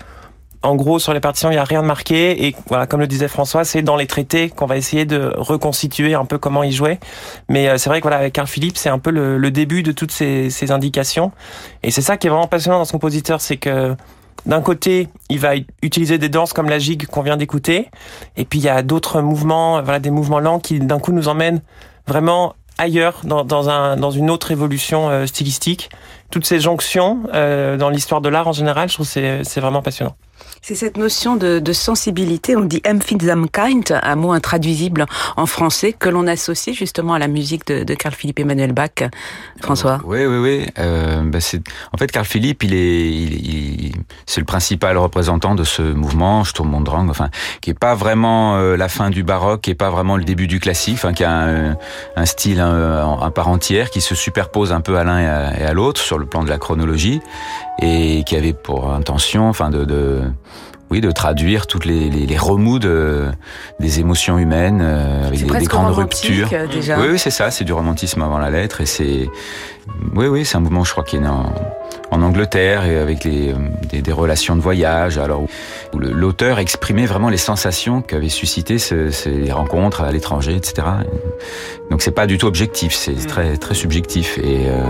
en 0.62 0.76
gros, 0.76 0.98
sur 0.98 1.12
les 1.12 1.20
partitions, 1.20 1.50
il 1.50 1.54
n'y 1.54 1.58
a 1.58 1.64
rien 1.64 1.82
de 1.82 1.86
marqué. 1.86 2.46
Et 2.46 2.54
voilà, 2.68 2.86
comme 2.86 3.00
le 3.00 3.06
disait 3.06 3.28
François, 3.28 3.64
c'est 3.64 3.82
dans 3.82 3.96
les 3.96 4.06
traités 4.06 4.48
qu'on 4.48 4.66
va 4.66 4.76
essayer 4.76 5.04
de 5.04 5.32
reconstituer 5.36 6.14
un 6.14 6.24
peu 6.24 6.38
comment 6.38 6.62
il 6.62 6.72
jouait. 6.72 7.00
Mais 7.48 7.68
euh, 7.68 7.78
c'est 7.78 7.90
vrai 7.90 8.00
que 8.00 8.04
voilà, 8.04 8.18
avec 8.18 8.32
Carl 8.32 8.46
Philippe, 8.46 8.76
c'est 8.76 8.88
un 8.88 8.98
peu 8.98 9.10
le, 9.10 9.50
début 9.50 9.82
de 9.82 9.92
toutes 9.92 10.12
ces, 10.12 10.50
ces 10.50 10.70
indications. 10.70 11.32
Et 11.82 11.90
c'est 11.90 12.02
ça 12.02 12.16
qui 12.16 12.26
est 12.26 12.30
vraiment 12.30 12.46
passionnant 12.46 12.78
dans 12.78 12.84
ce 12.84 12.92
compositeur, 12.92 13.40
c'est 13.40 13.56
que 13.56 13.94
d'un 14.46 14.60
côté, 14.60 15.08
il 15.28 15.38
va 15.38 15.52
utiliser 15.82 16.18
des 16.18 16.28
danses 16.28 16.52
comme 16.52 16.68
la 16.68 16.78
gigue 16.78 17.06
qu'on 17.06 17.22
vient 17.22 17.36
d'écouter, 17.36 17.90
et 18.36 18.44
puis 18.44 18.58
il 18.58 18.64
y 18.64 18.68
a 18.68 18.82
d'autres 18.82 19.20
mouvements, 19.20 19.80
voilà, 19.82 20.00
des 20.00 20.10
mouvements 20.10 20.40
lents 20.40 20.58
qui 20.58 20.80
d'un 20.80 20.98
coup 20.98 21.12
nous 21.12 21.28
emmènent 21.28 21.60
vraiment 22.08 22.54
ailleurs, 22.78 23.20
dans, 23.24 23.44
dans, 23.44 23.68
un, 23.68 23.96
dans 23.96 24.10
une 24.10 24.30
autre 24.30 24.50
évolution 24.50 25.10
euh, 25.10 25.26
stylistique. 25.26 25.90
Toutes 26.30 26.46
ces 26.46 26.58
jonctions 26.58 27.20
euh, 27.34 27.76
dans 27.76 27.90
l'histoire 27.90 28.20
de 28.20 28.28
l'art 28.28 28.48
en 28.48 28.52
général, 28.52 28.88
je 28.88 28.94
trouve 28.94 29.06
c'est 29.06 29.44
c'est 29.44 29.60
vraiment 29.60 29.82
passionnant. 29.82 30.16
C'est 30.64 30.76
cette 30.76 30.96
notion 30.96 31.34
de, 31.34 31.58
de, 31.58 31.72
sensibilité, 31.72 32.54
on 32.54 32.60
dit 32.60 32.80
Empfindsamkeit, 32.86 33.92
un 34.00 34.14
mot 34.14 34.30
intraduisible 34.30 35.06
en 35.36 35.46
français, 35.46 35.92
que 35.92 36.08
l'on 36.08 36.28
associe 36.28 36.76
justement 36.76 37.14
à 37.14 37.18
la 37.18 37.26
musique 37.26 37.66
de, 37.66 37.82
de 37.82 37.94
Carl 37.94 38.14
Philippe 38.14 38.38
Emmanuel 38.38 38.70
Bach. 38.72 39.10
François 39.60 40.00
Oui, 40.04 40.24
oui, 40.24 40.38
oui. 40.38 40.66
Euh, 40.78 41.24
bah 41.24 41.40
en 41.92 41.98
fait, 41.98 42.12
Carl 42.12 42.24
Philippe, 42.24 42.62
il 42.62 42.74
est, 42.74 43.10
il, 43.10 43.92
c'est 44.24 44.40
le 44.40 44.46
principal 44.46 44.96
représentant 44.98 45.56
de 45.56 45.64
ce 45.64 45.82
mouvement, 45.82 46.44
Sturm 46.44 46.72
enfin, 47.10 47.28
qui 47.60 47.70
est 47.70 47.78
pas 47.78 47.96
vraiment 47.96 48.54
euh, 48.54 48.76
la 48.76 48.88
fin 48.88 49.10
du 49.10 49.24
baroque, 49.24 49.62
qui 49.62 49.70
est 49.70 49.74
pas 49.74 49.90
vraiment 49.90 50.16
le 50.16 50.22
début 50.22 50.46
du 50.46 50.60
classique, 50.60 50.94
enfin, 50.94 51.12
qui 51.12 51.24
a 51.24 51.32
un, 51.32 51.76
un 52.14 52.24
style 52.24 52.60
à 52.60 53.30
part 53.34 53.48
entière, 53.48 53.90
qui 53.90 54.00
se 54.00 54.14
superpose 54.14 54.70
un 54.72 54.80
peu 54.80 54.96
à 54.96 55.02
l'un 55.02 55.18
et 55.58 55.64
à 55.64 55.72
l'autre 55.72 56.00
sur 56.00 56.18
le 56.18 56.26
plan 56.26 56.44
de 56.44 56.48
la 56.48 56.58
chronologie, 56.58 57.20
et 57.80 58.22
qui 58.24 58.36
avait 58.36 58.52
pour 58.52 58.92
intention, 58.92 59.48
enfin, 59.48 59.68
de, 59.68 59.84
de 59.84 60.22
oui, 60.92 61.00
de 61.00 61.10
traduire 61.10 61.66
toutes 61.66 61.86
les, 61.86 62.10
les, 62.10 62.26
les 62.26 62.36
remous 62.36 62.78
de, 62.78 63.30
des 63.80 63.98
émotions 63.98 64.36
humaines 64.36 64.80
euh, 64.82 65.26
avec 65.26 65.40
des, 65.40 65.64
grandes 65.64 65.94
ruptures. 65.94 66.50
Euh, 66.52 66.66
déjà. 66.66 67.00
Oui, 67.00 67.06
oui, 67.12 67.18
c'est 67.18 67.30
ça, 67.30 67.50
c'est 67.50 67.64
du 67.64 67.72
romantisme 67.72 68.20
avant 68.20 68.36
la 68.36 68.50
lettre 68.50 68.82
et 68.82 68.86
c'est, 68.86 69.26
oui, 70.14 70.26
oui, 70.26 70.44
c'est 70.44 70.58
un 70.58 70.60
mouvement, 70.60 70.84
je 70.84 70.92
crois, 70.92 71.02
qui 71.02 71.16
est 71.16 71.20
né 71.20 71.28
en, 71.28 71.50
en 72.12 72.20
Angleterre 72.22 72.84
et 72.84 72.98
avec 72.98 73.24
les, 73.24 73.52
euh, 73.52 73.56
des, 73.88 74.02
des, 74.02 74.12
relations 74.12 74.54
de 74.54 74.60
voyage. 74.60 75.18
Alors 75.18 75.42
où 75.92 75.98
l'auteur 75.98 76.58
exprimait 76.58 77.06
vraiment 77.06 77.30
les 77.30 77.38
sensations 77.38 78.02
qu'avaient 78.02 78.28
suscité 78.28 78.78
ce, 78.78 79.10
ces 79.10 79.50
rencontres 79.50 80.02
à 80.02 80.12
l'étranger, 80.12 80.54
etc. 80.54 80.86
Donc 81.90 82.02
c'est 82.02 82.12
pas 82.12 82.26
du 82.26 82.38
tout 82.38 82.46
objectif, 82.46 82.92
c'est 82.94 83.12
mm. 83.12 83.26
très 83.26 83.56
très 83.56 83.74
subjectif. 83.74 84.38
Et 84.38 84.68
euh, 84.68 84.82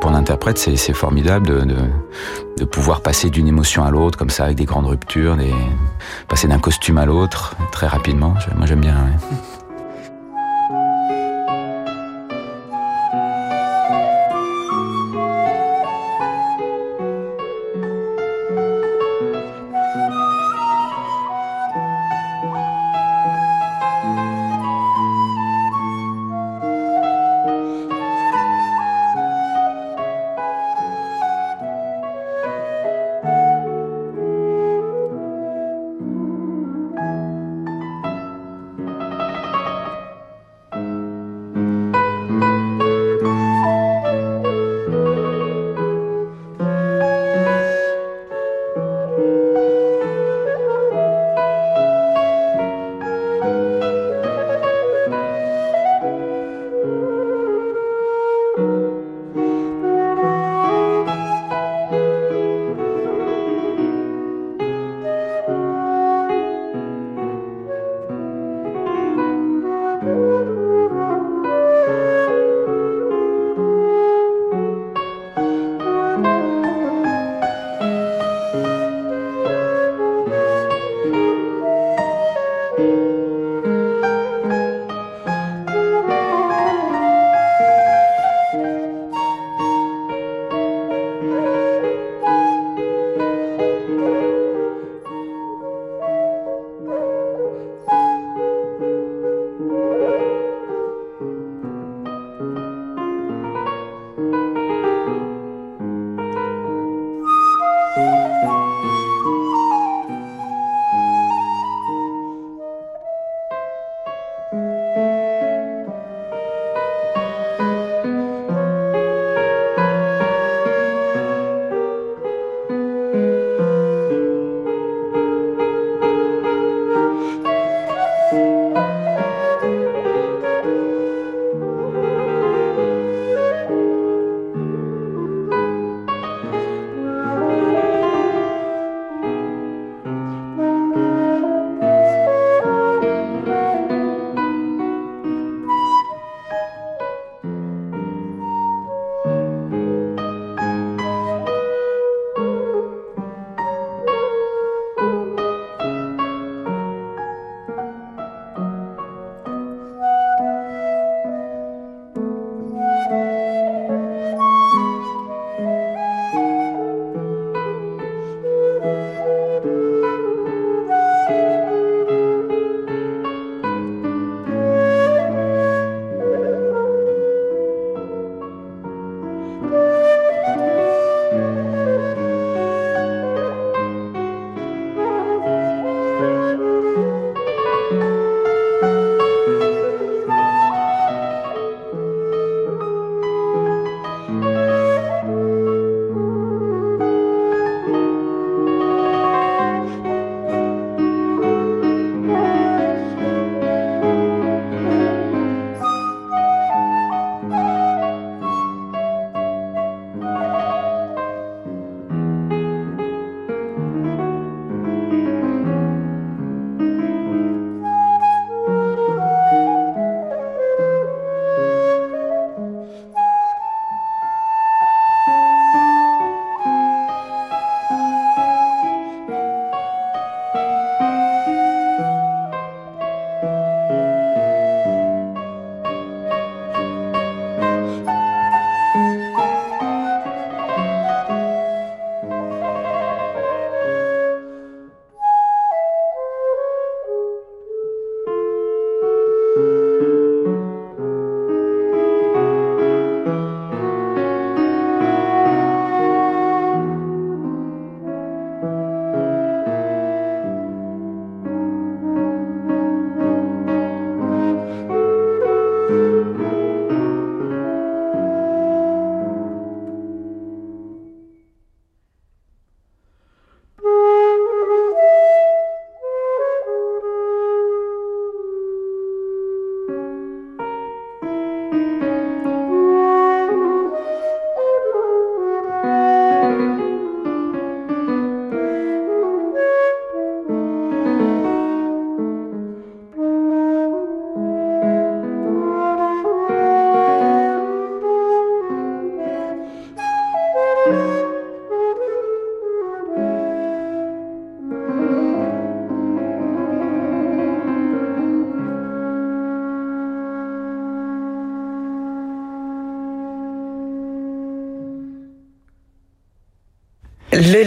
pour 0.00 0.10
l'interprète, 0.10 0.58
c'est 0.58 0.92
formidable 0.92 1.46
de, 1.46 1.60
de, 1.60 1.76
de, 2.58 2.64
pouvoir 2.64 3.00
passer 3.00 3.30
d'une 3.30 3.48
émotion 3.48 3.82
à 3.84 3.90
l'autre 3.90 4.18
comme 4.18 4.30
ça 4.30 4.44
avec 4.44 4.58
des 4.58 4.66
grandes 4.66 4.86
ruptures, 4.86 5.36
des, 5.36 5.52
passer 6.28 6.46
d'un 6.46 6.58
costume 6.58 6.98
à 6.98 7.06
l'autre 7.06 7.56
très 7.72 7.86
rapidement. 7.86 8.34
Moi 8.56 8.66
j'aime 8.66 8.80
bien. 8.80 8.94
Ouais. 8.94 9.53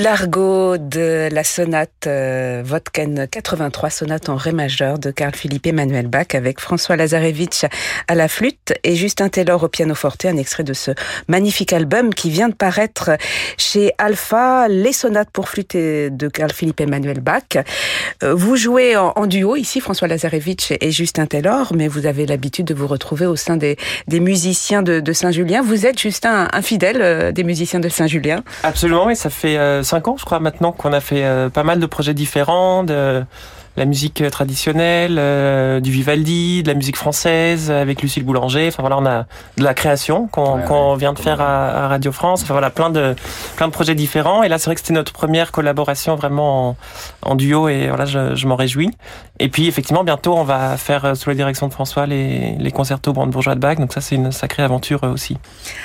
Largo 0.09 0.77
de 0.77 1.27
la 1.33 1.43
sonate 1.43 2.07
euh, 2.07 2.61
Vodken 2.63 3.27
83, 3.29 3.89
sonate 3.89 4.29
en 4.29 4.37
ré 4.37 4.53
majeur 4.53 4.99
de 4.99 5.11
Carl 5.11 5.35
Philippe 5.35 5.67
Emmanuel 5.67 6.07
Bach 6.07 6.27
avec 6.33 6.61
François 6.61 6.95
Lazarevitch 6.95 7.65
à 8.07 8.15
la 8.15 8.29
flûte 8.29 8.73
et 8.85 8.95
Justin 8.95 9.27
Taylor 9.27 9.61
au 9.61 9.67
piano 9.67 9.93
forte, 9.95 10.23
un 10.23 10.37
extrait 10.37 10.63
de 10.63 10.71
ce 10.71 10.91
magnifique 11.27 11.73
album 11.73 12.13
qui 12.13 12.29
vient 12.29 12.47
de 12.47 12.53
paraître 12.53 13.17
chez 13.57 13.91
Alpha, 13.97 14.69
les 14.69 14.93
sonates 14.93 15.29
pour 15.29 15.49
flûte 15.49 15.75
de 15.75 16.27
Carl 16.29 16.53
Philippe 16.53 16.79
Emmanuel 16.79 17.19
Bach. 17.19 17.57
Euh, 18.23 18.33
vous 18.33 18.55
jouez 18.55 18.95
en, 18.95 19.25
duo 19.25 19.57
ici, 19.57 19.81
François 19.81 20.07
Lazarevitch 20.07 20.71
et 20.79 20.91
Justin 20.91 21.25
Taylor, 21.25 21.73
mais 21.75 21.89
vous 21.89 22.05
avez 22.05 22.25
l'habitude 22.25 22.65
de 22.65 22.73
vous 22.73 22.87
retrouver 22.87 23.25
au 23.25 23.35
sein 23.35 23.57
des, 23.57 23.75
musiciens 24.09 24.83
de, 24.83 25.01
de 25.01 25.11
Saint-Julien. 25.11 25.61
Vous 25.61 25.85
êtes 25.85 25.99
Justin 25.99 26.47
un 26.53 26.61
fidèle 26.61 27.01
euh, 27.01 27.33
des 27.33 27.43
musiciens 27.43 27.81
de 27.81 27.89
Saint-Julien 27.89 28.41
Absolument, 28.63 29.05
oui, 29.07 29.17
ça 29.17 29.29
fait 29.29 29.57
euh, 29.57 29.83
ans, 30.05 30.17
je 30.17 30.25
crois, 30.25 30.39
maintenant 30.39 30.71
qu'on 30.71 30.93
a 30.93 30.99
fait 30.99 31.25
euh, 31.25 31.49
pas 31.49 31.63
mal 31.63 31.79
de 31.79 31.85
projets 31.85 32.13
différents, 32.13 32.83
de 32.83 33.23
la 33.77 33.85
musique 33.85 34.23
traditionnelle, 34.31 35.17
euh, 35.19 35.79
du 35.79 35.91
Vivaldi, 35.91 36.63
de 36.63 36.67
la 36.67 36.73
musique 36.73 36.97
française 36.97 37.69
avec 37.69 38.01
Lucille 38.01 38.23
Boulanger. 38.23 38.67
Enfin 38.67 38.81
voilà, 38.81 38.97
on 38.97 39.05
a 39.05 39.25
de 39.57 39.63
la 39.63 39.73
création 39.75 40.27
qu'on 40.27 40.95
vient 40.95 41.13
de 41.13 41.19
faire 41.19 41.39
à, 41.39 41.87
Radio 41.87 42.11
France. 42.11 42.41
Enfin 42.43 42.55
voilà, 42.55 42.71
plein 42.71 42.89
de 42.89 43.15
plein 43.55 43.67
de 43.67 43.71
projets 43.71 43.95
différents. 43.95 44.41
Et 44.41 44.49
là, 44.49 44.57
c'est 44.57 44.65
vrai 44.65 44.75
que 44.75 44.81
c'était 44.81 44.93
notre 44.93 45.13
première 45.13 45.51
collaboration 45.51 46.15
vraiment 46.15 46.75
en, 47.21 47.35
duo 47.35 47.69
et 47.69 47.87
voilà, 47.87 48.05
je, 48.05 48.35
je 48.35 48.47
m'en 48.47 48.55
réjouis. 48.55 48.89
Et 49.39 49.49
puis 49.49 49.67
effectivement, 49.67 50.03
bientôt, 50.03 50.35
on 50.35 50.43
va 50.43 50.75
faire 50.77 51.05
euh, 51.05 51.13
sous 51.13 51.29
la 51.29 51.35
direction 51.35 51.67
de 51.67 51.73
François 51.73 52.07
les, 52.07 52.55
les 52.57 52.71
concertos 52.71 53.13
brandebourgeois 53.13 53.53
de 53.53 53.59
Bach. 53.59 53.77
Donc 53.77 53.93
ça, 53.93 54.01
c'est 54.01 54.15
une 54.15 54.31
sacrée 54.31 54.63
aventure 54.63 55.03
euh, 55.03 55.13
aussi. 55.13 55.37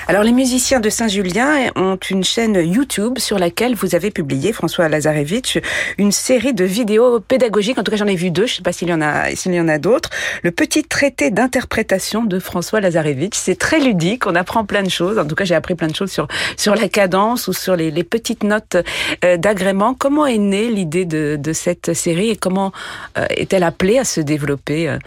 Alors 0.07 0.23
les 0.23 0.31
musiciens 0.31 0.79
de 0.79 0.89
Saint-Julien 0.89 1.69
ont 1.75 1.97
une 2.09 2.23
chaîne 2.23 2.55
YouTube 2.55 3.19
sur 3.19 3.37
laquelle 3.37 3.75
vous 3.75 3.93
avez 3.93 4.09
publié, 4.09 4.51
François 4.51 4.89
Lazarevitch, 4.89 5.59
une 5.99 6.11
série 6.11 6.55
de 6.55 6.65
vidéos 6.65 7.19
pédagogiques 7.19 7.77
en 7.83 7.85
tout 7.85 7.91
cas 7.91 7.97
j'en 7.97 8.07
ai 8.07 8.15
vu 8.15 8.31
deux, 8.31 8.45
je 8.45 8.53
ne 8.53 8.55
sais 8.55 8.61
pas 8.61 8.71
s'il 8.71 8.87
y 8.87 8.93
en 8.93 9.01
a, 9.01 9.35
s'il 9.35 9.53
y 9.53 9.59
en 9.59 9.67
a 9.67 9.77
d'autres. 9.77 10.09
Le 10.41 10.51
petit 10.51 10.85
traité 10.85 11.31
d'interprétation 11.31 12.23
de 12.23 12.39
François 12.39 12.79
Lazarevitch, 12.79 13.35
c'est 13.37 13.59
très 13.59 13.81
ludique, 13.81 14.25
on 14.25 14.35
apprend 14.35 14.63
plein 14.63 14.83
de 14.83 14.89
choses. 14.89 15.19
En 15.19 15.25
tout 15.25 15.35
cas, 15.35 15.43
j'ai 15.43 15.53
appris 15.53 15.75
plein 15.75 15.89
de 15.89 15.95
choses 15.95 16.09
sur 16.09 16.29
sur 16.55 16.75
la 16.75 16.87
cadence 16.87 17.49
ou 17.49 17.53
sur 17.53 17.75
les, 17.75 17.91
petites 18.05 18.43
notes 18.43 18.77
euh, 19.25 19.35
d'agrément. 19.35 19.95
Comment 19.95 20.25
est 20.25 20.37
née 20.37 20.69
l'idée 20.69 21.03
de, 21.03 21.51
cette 21.51 21.93
série 21.93 22.29
et 22.29 22.37
comment 22.37 22.71
euh, 23.17 23.25
est-elle 23.31 23.63
appelée 23.63 23.99
à 23.99 24.05
se 24.05 24.21
développer 24.21 24.87
euh? 24.87 24.97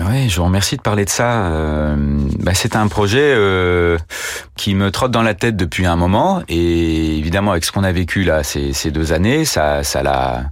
oui, 0.00 0.28
je 0.28 0.36
vous 0.36 0.44
remercie 0.44 0.76
de 0.76 0.82
parler 0.82 1.04
de 1.04 1.10
ça. 1.10 1.50
bah, 2.38 2.52
c'est 2.54 2.76
un 2.76 2.88
projet 2.88 3.34
qui 4.54 4.74
me 4.74 4.90
trotte 4.90 5.10
dans 5.10 5.22
la 5.22 5.34
tête 5.34 5.56
depuis 5.56 5.86
un 5.86 5.96
moment, 5.96 6.42
et 6.46 7.16
évidemment 7.16 7.52
avec 7.52 7.64
ce 7.64 7.72
qu'on 7.72 7.84
a 7.84 7.90
vécu 7.90 8.22
là 8.22 8.42
ces, 8.44 8.74
ces 8.74 8.90
deux 8.90 9.12
années, 9.12 9.44
ça, 9.46 9.82
ça 9.82 10.02
l'a, 10.02 10.44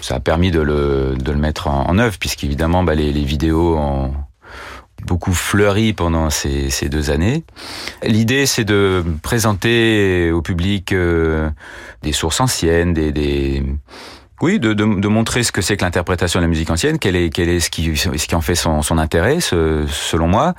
ça 0.00 0.16
a 0.16 0.20
permis 0.20 0.50
de 0.50 0.60
le, 0.60 1.14
de 1.18 1.32
le 1.32 1.38
mettre 1.38 1.68
en, 1.68 1.88
en 1.88 1.98
œuvre, 1.98 2.18
puisqu'évidemment, 2.18 2.82
bah, 2.82 2.94
les, 2.94 3.12
les 3.12 3.24
vidéos 3.24 3.76
ont 3.76 4.12
beaucoup 5.06 5.32
fleuri 5.32 5.92
pendant 5.92 6.30
ces, 6.30 6.70
ces 6.70 6.88
deux 6.88 7.10
années. 7.10 7.44
L'idée, 8.02 8.46
c'est 8.46 8.64
de 8.64 9.04
présenter 9.22 10.30
au 10.32 10.42
public 10.42 10.92
euh, 10.92 11.50
des 12.02 12.12
sources 12.12 12.40
anciennes, 12.40 12.94
des, 12.94 13.12
des 13.12 13.62
oui, 14.40 14.60
de, 14.60 14.72
de, 14.72 15.00
de, 15.00 15.08
montrer 15.08 15.42
ce 15.42 15.50
que 15.50 15.60
c'est 15.60 15.76
que 15.76 15.84
l'interprétation 15.84 16.38
de 16.38 16.44
la 16.44 16.48
musique 16.48 16.70
ancienne, 16.70 16.98
quel 16.98 17.16
est, 17.16 17.30
quel 17.30 17.48
est 17.48 17.58
ce 17.58 17.70
qui, 17.70 17.96
ce 17.96 18.08
qui 18.08 18.34
en 18.36 18.40
fait 18.40 18.54
son, 18.54 18.82
son 18.82 18.96
intérêt, 18.96 19.40
ce, 19.40 19.84
selon 19.88 20.28
moi, 20.28 20.54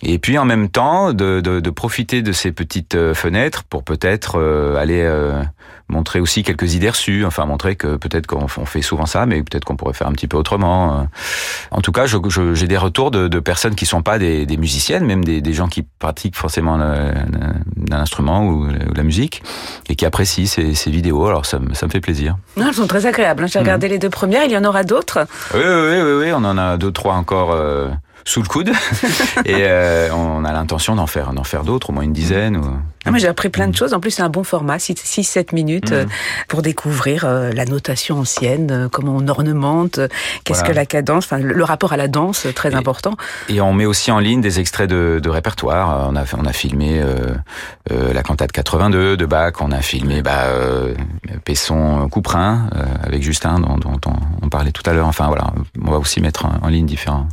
et 0.00 0.18
puis 0.18 0.38
en 0.38 0.44
même 0.44 0.68
temps 0.68 1.12
de, 1.12 1.40
de, 1.40 1.70
profiter 1.70 2.22
de 2.22 2.30
ces 2.30 2.52
petites 2.52 2.94
euh, 2.94 3.14
fenêtres 3.14 3.64
pour 3.64 3.82
peut-être 3.82 4.38
euh, 4.38 4.76
aller 4.76 5.02
euh, 5.02 5.42
montrer 5.88 6.20
aussi 6.20 6.42
quelques 6.42 6.74
idées 6.74 6.90
reçues, 6.90 7.24
enfin 7.24 7.46
montrer 7.46 7.76
que 7.76 7.96
peut-être 7.96 8.26
qu'on 8.26 8.48
fait 8.48 8.82
souvent 8.82 9.06
ça, 9.06 9.26
mais 9.26 9.42
peut-être 9.42 9.64
qu'on 9.64 9.76
pourrait 9.76 9.94
faire 9.94 10.08
un 10.08 10.12
petit 10.12 10.26
peu 10.26 10.36
autrement. 10.36 11.08
En 11.70 11.80
tout 11.80 11.92
cas, 11.92 12.06
j'ai 12.06 12.66
des 12.66 12.76
retours 12.76 13.10
de, 13.10 13.28
de, 13.28 13.40
personnes 13.40 13.74
qui 13.74 13.86
sont 13.86 14.02
pas 14.02 14.18
des, 14.18 14.46
des 14.46 14.56
musiciennes, 14.56 15.04
même 15.04 15.24
des, 15.24 15.40
des, 15.40 15.52
gens 15.52 15.68
qui 15.68 15.82
pratiquent 15.82 16.36
forcément 16.36 16.74
un 16.74 17.14
instrument 17.92 18.44
ou, 18.44 18.66
ou, 18.66 18.94
la 18.94 19.02
musique 19.02 19.42
et 19.88 19.94
qui 19.94 20.04
apprécient 20.04 20.46
ces, 20.46 20.74
ces 20.74 20.90
vidéos. 20.90 21.26
Alors 21.26 21.46
ça, 21.46 21.58
ça 21.74 21.86
me 21.86 21.90
fait 21.90 22.00
plaisir. 22.00 22.36
Non, 22.56 22.68
elles 22.68 22.74
sont 22.74 22.86
très 22.86 23.06
agréable. 23.06 23.44
Hein. 23.44 23.46
J'ai 23.46 23.58
regardé 23.58 23.88
mmh. 23.88 23.90
les 23.90 23.98
deux 23.98 24.10
premières, 24.10 24.44
il 24.44 24.50
y 24.50 24.56
en 24.56 24.64
aura 24.64 24.82
d'autres 24.82 25.26
oui, 25.54 25.60
oui, 25.64 26.00
oui, 26.02 26.12
oui, 26.20 26.32
on 26.32 26.44
en 26.44 26.58
a 26.58 26.76
deux, 26.76 26.92
trois 26.92 27.14
encore 27.14 27.52
euh, 27.52 27.88
sous 28.26 28.42
le 28.42 28.48
coude. 28.48 28.70
et 29.46 29.62
euh, 29.62 30.10
on 30.12 30.44
a 30.44 30.52
l'intention 30.52 30.94
d'en 30.96 31.06
faire, 31.06 31.32
d'en 31.32 31.44
faire 31.44 31.64
d'autres, 31.64 31.88
au 31.90 31.92
moins 31.94 32.02
une 32.02 32.12
dizaine. 32.12 32.58
Ou... 32.58 32.64
Ah, 33.06 33.10
moi, 33.10 33.18
j'ai 33.18 33.28
appris 33.28 33.48
plein 33.48 33.68
de 33.68 33.76
choses. 33.76 33.94
En 33.94 34.00
plus, 34.00 34.10
c'est 34.10 34.22
un 34.22 34.28
bon 34.28 34.42
format, 34.42 34.76
6-7 34.76 35.54
minutes, 35.54 35.92
mmh. 35.92 36.06
pour 36.48 36.60
découvrir 36.60 37.24
euh, 37.24 37.52
la 37.52 37.64
notation 37.64 38.18
ancienne, 38.18 38.70
euh, 38.72 38.88
comment 38.90 39.16
on 39.16 39.28
ornemente, 39.28 39.98
euh, 39.98 40.08
qu'est-ce 40.44 40.58
voilà. 40.58 40.74
que 40.74 40.76
la 40.76 40.86
cadence, 40.86 41.26
enfin, 41.26 41.38
le 41.38 41.64
rapport 41.64 41.92
à 41.92 41.96
la 41.96 42.08
danse, 42.08 42.48
très 42.54 42.72
et, 42.72 42.74
important. 42.74 43.14
Et 43.48 43.60
on 43.60 43.72
met 43.72 43.86
aussi 43.86 44.10
en 44.10 44.18
ligne 44.18 44.40
des 44.40 44.58
extraits 44.58 44.90
de, 44.90 45.20
de 45.22 45.30
répertoire. 45.30 46.08
On 46.10 46.16
a, 46.16 46.24
on 46.36 46.44
a 46.44 46.52
filmé 46.52 47.00
euh, 47.00 47.34
euh, 47.92 48.12
la 48.12 48.22
cantate 48.24 48.50
82 48.50 49.16
de 49.16 49.26
Bach, 49.26 49.52
on 49.60 49.70
a 49.70 49.80
filmé 49.82 50.22
bah, 50.22 50.46
euh, 50.46 50.94
Pesson 51.44 52.08
Couperin 52.10 52.68
avec 53.04 53.22
Justin, 53.22 53.60
dont, 53.60 53.76
dont, 53.76 54.00
on, 54.06 54.14
on 54.42 54.48
parlait 54.48 54.72
tout 54.72 54.82
à 54.86 54.92
l'heure. 54.92 55.06
Enfin, 55.06 55.28
voilà, 55.28 55.52
on 55.80 55.90
va 55.92 55.98
aussi 55.98 56.20
mettre 56.20 56.46
en, 56.46 56.58
en 56.62 56.68
ligne 56.68 56.86
différents 56.86 57.28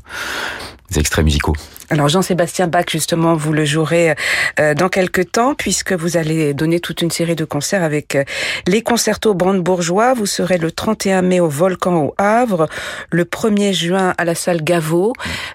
extraits 0.98 1.24
musicaux. 1.24 1.54
Alors 1.94 2.10
Jean-Sébastien 2.10 2.68
Bach, 2.68 2.86
justement, 2.90 3.36
vous 3.36 3.54
le 3.54 3.66
jouerez 3.66 4.16
euh, 4.60 4.74
dans 4.74 4.90
quelques 4.90 5.32
temps, 5.32 5.54
puisque 5.54 5.94
vous 5.94 6.18
allez 6.18 6.56
donner 6.56 6.80
toute 6.80 7.04
une 7.04 7.12
série 7.12 7.36
de 7.36 7.46
concerts 7.46 7.84
avec 7.84 8.16
euh, 8.16 8.24
les 8.66 8.82
concertos 8.82 9.36
brandebourgeois. 9.36 10.16
Vous 10.16 10.26
serez 10.26 10.58
le 10.58 10.72
31 10.72 11.22
mai 11.22 11.40
au 11.40 11.48
Volcan 11.48 11.98
au 11.98 12.16
Havre, 12.18 12.68
le 13.12 13.26
1er 13.26 13.74
juin 13.74 14.16
à 14.18 14.26
la 14.26 14.34
salle 14.34 14.64
Gaveau. 14.64 15.14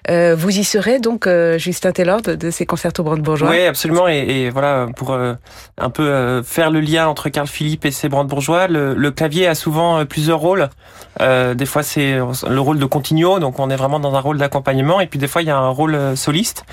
Euh, 0.09 0.33
vous 0.33 0.57
y 0.57 0.63
serez 0.63 0.99
donc, 0.99 1.27
euh, 1.27 1.57
Justin 1.57 1.91
Taylor, 1.91 2.21
de, 2.21 2.49
ces 2.51 2.65
concertos 2.65 3.03
brandebourgeois 3.03 3.49
Oui, 3.49 3.65
absolument. 3.65 4.07
Et, 4.07 4.19
et 4.19 4.49
voilà, 4.49 4.87
pour 4.95 5.11
euh, 5.11 5.33
un 5.77 5.89
peu 5.89 6.41
faire 6.43 6.71
le 6.71 6.79
lien 6.79 7.09
entre 7.09 7.27
Carl 7.27 7.47
Philippe 7.47 7.83
et 7.83 7.91
ses 7.91 8.07
brandebourgeois, 8.07 8.69
le, 8.69 8.93
le 8.93 9.11
clavier 9.11 9.45
a 9.45 9.55
souvent 9.55 10.05
plusieurs 10.05 10.39
rôles. 10.39 10.69
des 11.19 11.65
fois, 11.65 11.83
c'est 11.83 12.13
le 12.13 12.59
rôle 12.61 12.79
de 12.79 12.85
continuo, 12.85 13.39
donc 13.39 13.59
on 13.59 13.69
est 13.69 13.75
vraiment 13.75 13.99
dans 13.99 14.15
un 14.15 14.21
rôle 14.21 14.37
d'accompagnement. 14.37 15.01
Et 15.01 15.07
puis 15.07 15.19
des 15.19 15.27
fois, 15.27 15.41
il 15.41 15.49
y 15.49 15.51
a 15.51 15.57
un 15.57 15.67
rôle 15.67 16.15
soliste. 16.29 16.63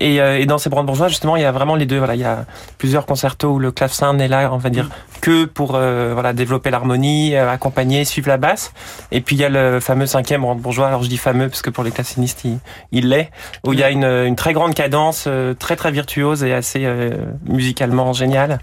Et, 0.00 0.20
euh, 0.20 0.38
et 0.38 0.44
dans 0.44 0.58
ces 0.58 0.68
brandebourgeois, 0.68 1.08
justement, 1.08 1.36
il 1.36 1.42
y 1.42 1.46
a 1.46 1.52
vraiment 1.52 1.76
les 1.76 1.86
deux. 1.86 1.98
Voilà, 1.98 2.14
il 2.14 2.20
y 2.20 2.24
a 2.24 2.44
plusieurs 2.76 3.06
concertos 3.06 3.52
où 3.54 3.58
le 3.58 3.72
clavecin 3.72 4.12
n'est 4.12 4.28
là, 4.28 4.50
on 4.52 4.58
va 4.58 4.68
dire, 4.68 4.90
que 5.22 5.46
pour 5.46 5.74
euh, 5.74 6.10
voilà 6.12 6.34
développer 6.34 6.70
l'harmonie, 6.70 7.34
euh, 7.34 7.50
accompagner, 7.50 8.04
suivre 8.04 8.28
la 8.28 8.36
basse. 8.36 8.72
Et 9.10 9.22
puis 9.22 9.36
il 9.36 9.38
y 9.38 9.44
a 9.44 9.48
le 9.48 9.80
fameux 9.80 10.06
cinquième 10.06 10.42
brandebourgeois. 10.42 10.88
Alors 10.88 11.02
je 11.02 11.08
dis 11.08 11.16
fameux 11.16 11.48
parce 11.48 11.62
que 11.62 11.70
pour 11.70 11.84
les 11.84 11.90
classinistes, 11.90 12.46
il 12.92 13.08
l'est. 13.08 13.30
Où 13.64 13.72
il 13.72 13.78
y 13.78 13.82
a 13.82 13.90
une, 13.90 14.04
une 14.04 14.36
très 14.36 14.52
grande 14.52 14.74
cadence, 14.74 15.24
euh, 15.26 15.54
très 15.54 15.76
très 15.76 15.90
virtuose 15.90 16.44
et 16.44 16.52
assez 16.52 16.82
euh, 16.84 17.10
musicalement 17.46 18.12
géniale. 18.12 18.58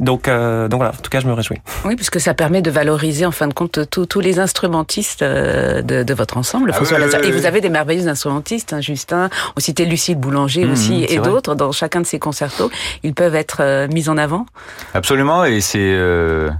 Donc, 0.00 0.26
euh, 0.26 0.66
donc 0.68 0.78
voilà, 0.78 0.92
en 0.92 1.02
tout 1.02 1.10
cas, 1.10 1.20
je 1.20 1.26
me 1.26 1.32
réjouis. 1.32 1.58
Oui, 1.84 1.94
puisque 1.94 2.20
ça 2.20 2.34
permet 2.34 2.62
de 2.62 2.70
valoriser 2.70 3.26
en 3.26 3.30
fin 3.30 3.46
de 3.46 3.54
compte 3.54 3.78
tous 3.88 4.20
les 4.20 4.40
instrumentistes 4.40 5.22
de, 5.22 6.02
de, 6.02 6.14
votre 6.14 6.36
ensemble, 6.36 6.70
ah 6.72 6.76
François 6.76 6.96
oui, 6.96 7.04
Lazare. 7.04 7.20
Oui, 7.20 7.28
oui. 7.28 7.34
Et 7.34 7.38
vous 7.38 7.46
avez 7.46 7.60
des 7.60 7.68
merveilleux 7.68 8.08
instrumentistes, 8.08 8.72
hein, 8.72 8.80
Justin. 8.80 9.30
On 9.56 9.60
citait 9.60 9.83
Lucille 9.84 10.16
Boulanger 10.16 10.64
mmh, 10.64 10.72
aussi 10.72 11.04
et 11.08 11.18
d'autres 11.18 11.54
dans 11.54 11.72
chacun 11.72 12.00
de 12.00 12.06
ces 12.06 12.18
concertos. 12.18 12.70
Ils 13.02 13.14
peuvent 13.14 13.34
être 13.34 13.58
euh, 13.60 13.88
mis 13.88 14.08
en 14.08 14.16
avant. 14.16 14.46
Absolument, 14.94 15.44
et 15.44 15.60
c'est 15.60 15.78
euh, 15.80 16.50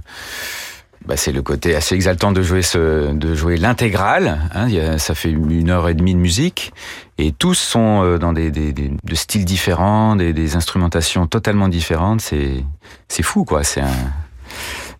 bah, 1.05 1.17
c'est 1.17 1.31
le 1.31 1.41
côté 1.41 1.75
assez 1.75 1.95
exaltant 1.95 2.31
de 2.31 2.41
jouer 2.41 2.61
ce, 2.61 3.13
de 3.13 3.35
jouer 3.35 3.57
l'intégrale. 3.57 4.39
Hein, 4.53 4.97
ça 4.97 5.13
fait 5.15 5.29
une 5.29 5.69
heure 5.69 5.87
et 5.87 5.93
demie 5.93 6.15
de 6.15 6.19
musique 6.19 6.73
et 7.17 7.31
tous 7.31 7.55
sont 7.55 8.03
euh, 8.03 8.17
dans 8.17 8.33
des, 8.33 8.51
des, 8.51 8.73
des 8.73 8.91
de 9.03 9.15
styles 9.15 9.45
différents, 9.45 10.15
des, 10.15 10.33
des 10.33 10.55
instrumentations 10.55 11.27
totalement 11.27 11.69
différentes. 11.69 12.21
C'est 12.21 12.63
c'est 13.07 13.23
fou 13.23 13.45
quoi. 13.45 13.63
C'est 13.63 13.81
un 13.81 13.93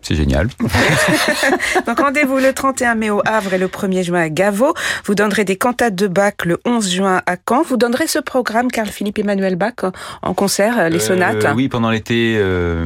c'est 0.05 0.15
génial. 0.15 0.47
Donc 1.87 1.99
rendez-vous 1.99 2.37
le 2.37 2.53
31 2.53 2.95
mai 2.95 3.09
au 3.09 3.21
Havre 3.25 3.53
et 3.53 3.57
le 3.57 3.67
1er 3.67 4.03
juin 4.03 4.21
à 4.21 4.29
Gavot. 4.29 4.73
Vous 5.05 5.15
donnerez 5.15 5.45
des 5.45 5.55
cantates 5.55 5.95
de 5.95 6.07
Bach 6.07 6.33
le 6.45 6.59
11 6.65 6.91
juin 6.91 7.21
à 7.25 7.35
Caen. 7.47 7.63
Vous 7.63 7.77
donnerez 7.77 8.07
ce 8.07 8.19
programme 8.19 8.69
Carl 8.69 8.87
Philippe 8.87 9.19
Emmanuel 9.19 9.55
Bach 9.55 9.91
en 10.21 10.33
concert, 10.33 10.89
les 10.89 10.99
sonates? 10.99 11.43
Euh, 11.43 11.53
oui, 11.55 11.69
pendant 11.69 11.89
l'été, 11.89 12.35
euh, 12.37 12.85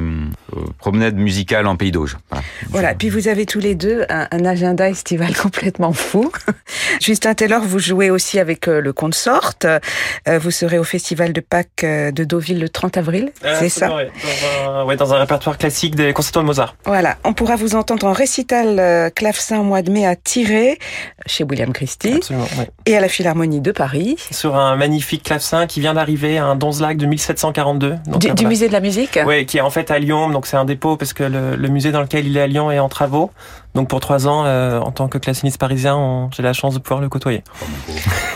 promenade 0.78 1.16
musicale 1.16 1.68
en 1.68 1.76
Pays 1.76 1.92
d'Auge. 1.92 2.18
Voilà. 2.30 2.44
voilà. 2.70 2.94
Puis 2.94 3.10
vous 3.10 3.28
avez 3.28 3.46
tous 3.46 3.60
les 3.60 3.76
deux 3.76 4.06
un, 4.10 4.28
un 4.32 4.46
agenda 4.46 4.90
estival 4.90 5.36
complètement 5.42 5.94
fou. 5.94 6.32
Justin 7.02 7.34
Taylor, 7.34 7.62
vous 7.62 7.80
jouez 7.80 8.10
aussi 8.10 8.40
avec 8.40 8.68
euh, 8.68 8.82
le 8.82 8.94
Consort. 8.94 9.54
Euh, 9.66 10.40
vous 10.40 10.52
serez 10.52 10.80
au 10.80 10.84
Festival 10.84 11.34
de 11.34 11.42
Pâques 11.42 11.84
euh, 11.84 12.12
de 12.12 12.24
Deauville 12.24 12.60
le 12.60 12.70
30 12.70 12.98
avril. 12.98 13.32
Euh, 13.44 13.56
c'est 13.60 13.70
ça? 13.70 13.96
ouais, 13.96 14.12
dans, 14.66 14.72
un, 14.72 14.86
ouais, 14.86 14.96
dans 14.96 15.14
un 15.14 15.18
répertoire 15.18 15.58
classique 15.58 15.96
des 15.96 16.14
concertos 16.14 16.42
de 16.42 16.46
Mozart. 16.46 16.76
Voilà. 16.86 17.09
Voilà, 17.10 17.18
on 17.24 17.34
pourra 17.34 17.56
vous 17.56 17.74
entendre 17.74 18.06
en 18.06 18.14
récital 18.14 18.78
euh, 18.80 19.10
clavecin 19.10 19.60
au 19.60 19.64
mois 19.64 19.82
de 19.82 19.90
mai 19.90 20.06
à 20.06 20.16
Tiré, 20.16 20.78
chez 21.26 21.44
William 21.44 21.74
Christie, 21.74 22.20
oui. 22.30 22.66
et 22.86 22.96
à 22.96 23.00
la 23.02 23.08
Philharmonie 23.08 23.62
de 23.62 23.72
Paris. 23.72 24.16
Sur 24.30 24.56
un 24.58 24.76
magnifique 24.76 25.24
clavecin 25.24 25.66
qui 25.66 25.80
vient 25.80 25.96
d'arriver, 25.96 26.38
un 26.38 26.56
Donzelac 26.56 26.98
de 26.98 27.08
1742. 27.08 27.96
Donc, 28.06 28.20
Du, 28.22 28.28
du 28.28 28.34
voilà. 28.36 28.50
musée 28.50 28.68
de 28.68 28.74
la 28.74 28.80
musique? 28.80 29.18
Oui, 29.26 29.48
qui 29.48 29.58
est 29.58 29.62
en 29.62 29.72
fait 29.72 29.90
à 29.90 29.98
Lyon, 29.98 30.30
donc 30.30 30.46
c'est 30.46 30.58
un 30.58 30.66
dépôt 30.66 30.98
parce 30.98 31.14
que 31.14 31.24
le, 31.24 31.56
le 31.56 31.68
musée 31.70 31.92
dans 31.92 32.02
lequel 32.02 32.28
il 32.28 32.38
est 32.38 32.42
à 32.42 32.48
Lyon 32.48 32.70
est 32.70 32.78
en 32.78 32.90
travaux. 32.90 33.32
Donc 33.74 33.88
pour 33.88 34.02
trois 34.02 34.28
ans, 34.28 34.44
euh, 34.46 34.80
en 34.80 34.92
tant 34.92 35.08
que 35.08 35.18
claveciniste 35.18 35.58
parisien, 35.58 36.30
j'ai 36.36 36.44
la 36.44 36.54
chance 36.54 36.76
de 36.76 36.80
pouvoir 36.80 37.02
le 37.02 37.10
côtoyer. 37.10 37.44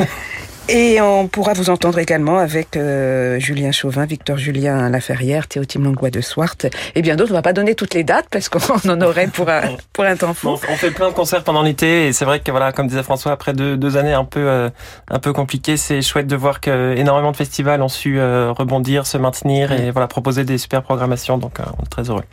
Et 0.70 1.02
on 1.02 1.28
pourra 1.28 1.52
vous 1.54 1.70
entendre 1.70 2.00
également 2.00 2.38
avec 2.38 2.78
euh, 2.78 3.38
Julien 3.38 3.72
Chauvin, 3.72 4.06
Victor 4.06 4.38
Julien 4.38 4.90
Laferrière, 4.90 5.48
Théotime 5.48 5.84
Langlois 5.84 6.10
de 6.10 6.22
Swart 6.22 6.56
et 6.96 7.02
bien 7.02 7.18
d'autres. 7.18 7.32
On 7.32 7.36
va 7.36 7.42
pas 7.42 7.52
donner 7.52 7.76
toutes 7.76 7.94
les 7.94 8.06
dates 8.06 8.28
parce 8.32 8.48
qu'on 8.48 8.60
en 8.90 9.02
aurait 9.02 9.28
pour 9.28 9.50
un, 9.50 9.62
pour 9.92 10.06
un 10.06 10.16
temps 10.16 10.34
fou. 10.34 10.50
On, 10.50 10.54
on 10.54 10.76
fait 10.78 10.92
plein 10.92 11.10
de 11.10 11.14
concerts 11.14 11.44
pendant 11.44 11.64
l'été 11.64 12.08
et 12.08 12.14
c'est 12.14 12.24
vrai 12.24 12.40
que 12.40 12.50
voilà, 12.50 12.72
comme 12.72 12.88
disait 12.88 13.04
François, 13.04 13.34
après 13.34 13.54
deux, 13.54 13.76
deux 13.76 13.98
années 13.98 14.14
un 14.14 14.24
peu 14.24 14.40
euh, 14.40 14.70
un 15.10 15.20
peu 15.20 15.34
compliquées, 15.34 15.76
c'est 15.76 16.02
chouette 16.02 16.28
de 16.28 16.36
voir 16.36 16.62
que 16.62 16.96
énormément 16.96 17.32
de 17.32 17.38
festivals 17.38 17.82
ont 17.82 17.90
su 17.90 18.20
euh, 18.20 18.52
rebondir, 18.52 19.06
se 19.06 19.18
maintenir 19.18 19.72
et 19.72 19.92
voilà 19.92 20.08
proposer 20.08 20.44
des 20.44 20.58
super 20.58 20.82
programmations. 20.82 21.38
Donc 21.38 21.60
euh, 21.60 21.64
on 21.80 21.84
est 21.84 21.90
très 21.90 22.10
heureux. 22.10 22.24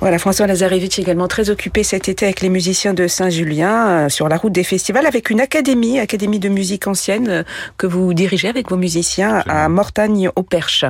Voilà, 0.00 0.18
François 0.18 0.46
Lazarevitch 0.46 0.98
également 0.98 1.28
très 1.28 1.50
occupé 1.50 1.82
cet 1.82 2.08
été 2.08 2.26
avec 2.26 2.40
les 2.40 2.48
musiciens 2.48 2.94
de 2.94 3.06
Saint-Julien 3.06 3.88
euh, 3.88 4.08
sur 4.08 4.28
la 4.28 4.36
route 4.36 4.52
des 4.52 4.64
festivals 4.64 5.06
avec 5.06 5.30
une 5.30 5.40
académie, 5.40 5.98
académie 5.98 6.38
de 6.38 6.48
musique 6.48 6.86
ancienne 6.86 7.44
que 7.78 7.86
vous 7.86 8.12
dirigez 8.12 8.48
avec 8.48 8.68
vos 8.68 8.76
musiciens 8.76 9.42
à 9.46 9.68
Mortagne 9.68 10.30
au 10.36 10.42
Perche. 10.42 10.84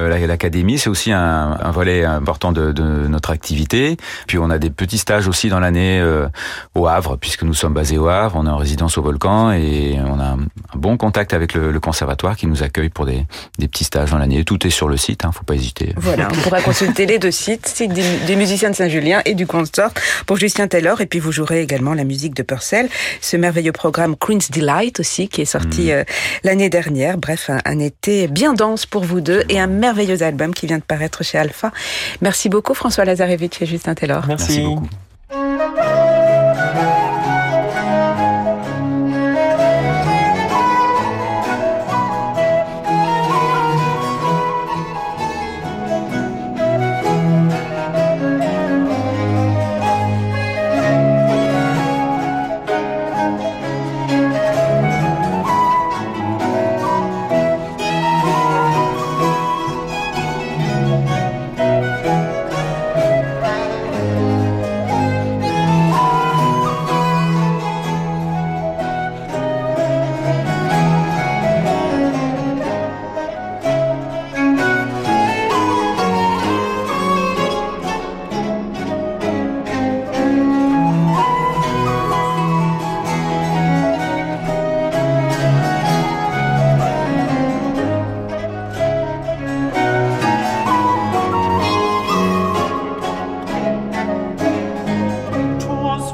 Euh, 0.00 0.08
la- 0.08 0.26
L'académie, 0.26 0.78
c'est 0.78 0.88
aussi 0.88 1.12
un, 1.12 1.58
un 1.60 1.70
volet 1.70 2.04
important 2.04 2.52
de, 2.52 2.72
de 2.72 2.82
notre 2.82 3.30
activité. 3.30 3.96
Puis 4.26 4.38
on 4.38 4.48
a 4.50 4.58
des 4.58 4.70
petits 4.70 4.98
stages 4.98 5.28
aussi 5.28 5.48
dans 5.50 5.60
l'année 5.60 6.00
euh, 6.00 6.26
au 6.74 6.86
Havre, 6.86 7.16
puisque 7.16 7.42
nous 7.42 7.52
sommes 7.54 7.74
basés 7.74 7.98
au 7.98 8.08
Havre. 8.08 8.36
On 8.36 8.46
est 8.46 8.50
en 8.50 8.56
résidence 8.56 8.96
au 8.98 9.02
Volcan 9.02 9.52
et 9.52 9.98
on 10.06 10.18
a 10.18 10.24
un, 10.24 10.38
un 10.40 10.76
bon 10.76 10.96
contact 10.96 11.34
avec 11.34 11.52
le, 11.54 11.70
le 11.70 11.80
conservatoire 11.80 12.36
qui 12.36 12.46
nous 12.46 12.62
accueille 12.62 12.88
pour 12.88 13.04
des, 13.04 13.26
des 13.58 13.68
petits 13.68 13.84
stages 13.84 14.10
dans 14.12 14.18
l'année. 14.18 14.42
Tout 14.44 14.66
est 14.66 14.70
sur 14.70 14.88
le 14.88 14.96
site, 14.96 15.24
hein, 15.24 15.32
faut 15.32 15.44
pas 15.44 15.54
hésiter. 15.54 15.92
Voilà, 15.96 16.28
on 16.32 16.36
pourra 16.42 16.60
consulter 16.62 17.04
les 17.04 17.18
deux 17.18 17.30
sites, 17.30 17.66
site 17.66 17.92
des, 17.92 18.04
des 18.26 18.36
musiciens 18.36 18.70
de 18.70 18.74
Saint-Julien 18.76 19.20
et 19.26 19.34
du 19.34 19.46
Consort 19.46 19.90
pour 20.26 20.36
Justin 20.38 20.68
Taylor. 20.68 21.00
Et 21.02 21.06
puis 21.06 21.18
vous 21.18 21.32
jouerez 21.32 21.60
également 21.60 21.92
la 21.94 22.04
musique 22.04 22.34
de 22.34 22.42
Purcell, 22.42 22.88
ce 23.20 23.36
merveilleux 23.36 23.72
programme 23.72 24.16
Queen's 24.16 24.50
Delight 24.50 25.00
aussi 25.00 25.28
qui 25.28 25.42
est 25.42 25.46
sorti 25.46 25.92
euh, 25.92 26.04
l'année 26.44 26.70
dernière. 26.70 27.18
Bref, 27.18 27.50
un, 27.50 27.58
un 27.66 27.78
été 27.78 28.28
bien 28.28 28.54
dense 28.54 28.86
pour 28.86 29.04
vous 29.04 29.20
deux 29.20 29.42
et 29.48 29.60
un 29.60 29.66
merveilleux 29.82 30.22
album 30.22 30.54
qui 30.54 30.66
vient 30.66 30.78
de 30.78 30.84
paraître 30.84 31.24
chez 31.24 31.38
Alpha. 31.38 31.72
Merci 32.20 32.48
beaucoup 32.48 32.72
François 32.72 33.04
Lazarevitch 33.04 33.60
et 33.60 33.66
Justin 33.66 33.94
Taylor. 33.94 34.24
Merci, 34.28 34.44
Merci 34.46 34.64
beaucoup. 34.64 34.88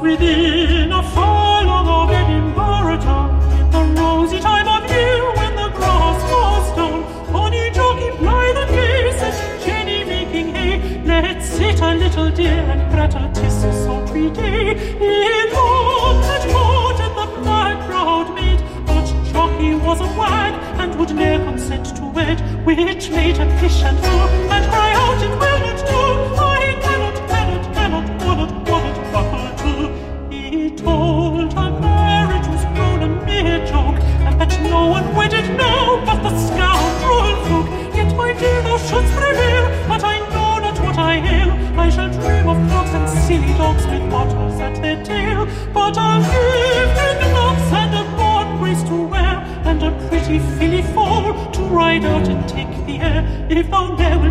Within 0.09 0.91
a 0.91 0.97
of 0.97 2.09
Edinburgh 2.09 2.97
town, 2.99 3.29
in 3.75 3.93
the 3.93 4.01
rosy 4.01 4.39
time 4.39 4.67
of 4.67 4.89
year 4.89 5.23
when 5.37 5.55
the 5.55 5.69
grass 5.77 6.19
was 6.31 6.75
down. 6.75 6.99
Bonny 7.31 7.69
jockey 7.69 8.09
blithe 8.17 8.57
and 8.57 8.71
gay, 8.71 9.11
said 9.19 9.35
Jenny 9.63 10.03
making 10.03 10.47
hay. 10.55 11.01
Let's 11.05 11.45
sit 11.47 11.79
a 11.81 11.93
little, 11.93 12.31
dear, 12.31 12.63
and 12.73 12.91
prattle, 12.91 13.29
'tis 13.33 13.63
a 13.63 13.71
sultry 13.83 14.31
day. 14.31 14.71
In 15.11 15.49
all 15.55 16.13
that 16.25 16.43
court 16.53 16.99
and 17.05 17.15
the 17.21 17.27
background 17.45 18.27
made, 18.33 18.61
but 18.87 19.05
jockey 19.31 19.75
was 19.75 19.99
a 20.01 20.09
wag, 20.19 20.53
and 20.81 20.89
would 20.97 21.13
ne'er 21.13 21.39
consent 21.45 21.85
to 21.97 22.05
wed, 22.15 22.39
which 22.65 23.11
made 23.11 23.37
him 23.37 23.51
fish 23.59 23.83
and 23.83 23.97
go, 24.01 24.15
and 24.55 24.63
cry 24.71 24.91
out 25.03 25.21
it 25.27 25.33
will 25.41 25.58
I'll 45.97 46.49
and 47.71 47.93
a 47.95 48.57
grace 48.59 48.83
to 48.83 48.95
wear, 49.07 49.35
and 49.65 49.83
a 49.83 49.91
pretty 50.07 50.39
filly 50.57 50.81
foal 50.93 51.33
to 51.51 51.61
ride 51.63 52.05
out 52.05 52.27
and 52.27 52.47
take 52.47 52.69
the 52.85 52.99
air. 52.99 53.47
If 53.49 53.69
thou 53.69 53.95
ne'er 53.95 54.28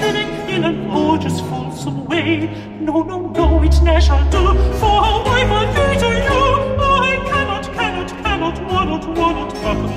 in 0.00 0.64
an 0.64 0.88
gorgeous, 0.88 1.40
fulsome 1.40 2.04
way. 2.06 2.46
No, 2.80 3.02
no, 3.02 3.28
no, 3.28 3.62
it 3.62 3.80
ne'er 3.82 4.00
shall 4.00 4.24
do, 4.30 4.42
for 4.78 4.98
a 5.10 5.22
wife 5.24 5.50
I'll 5.50 5.66
be 5.74 5.98
to 6.00 6.08
you. 6.28 6.42
I 6.78 7.16
cannot, 7.26 7.64
cannot, 7.74 8.08
cannot, 8.22 8.56
wannot, 8.68 9.04
wannot 9.16 9.52
buckle. 9.62 9.90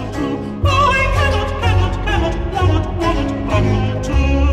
I 0.66 1.04
cannot, 1.16 1.50
cannot, 1.62 1.94
cannot, 2.06 2.36
wannot, 2.54 2.86
wannot 3.00 3.50
buckle. 3.50 4.47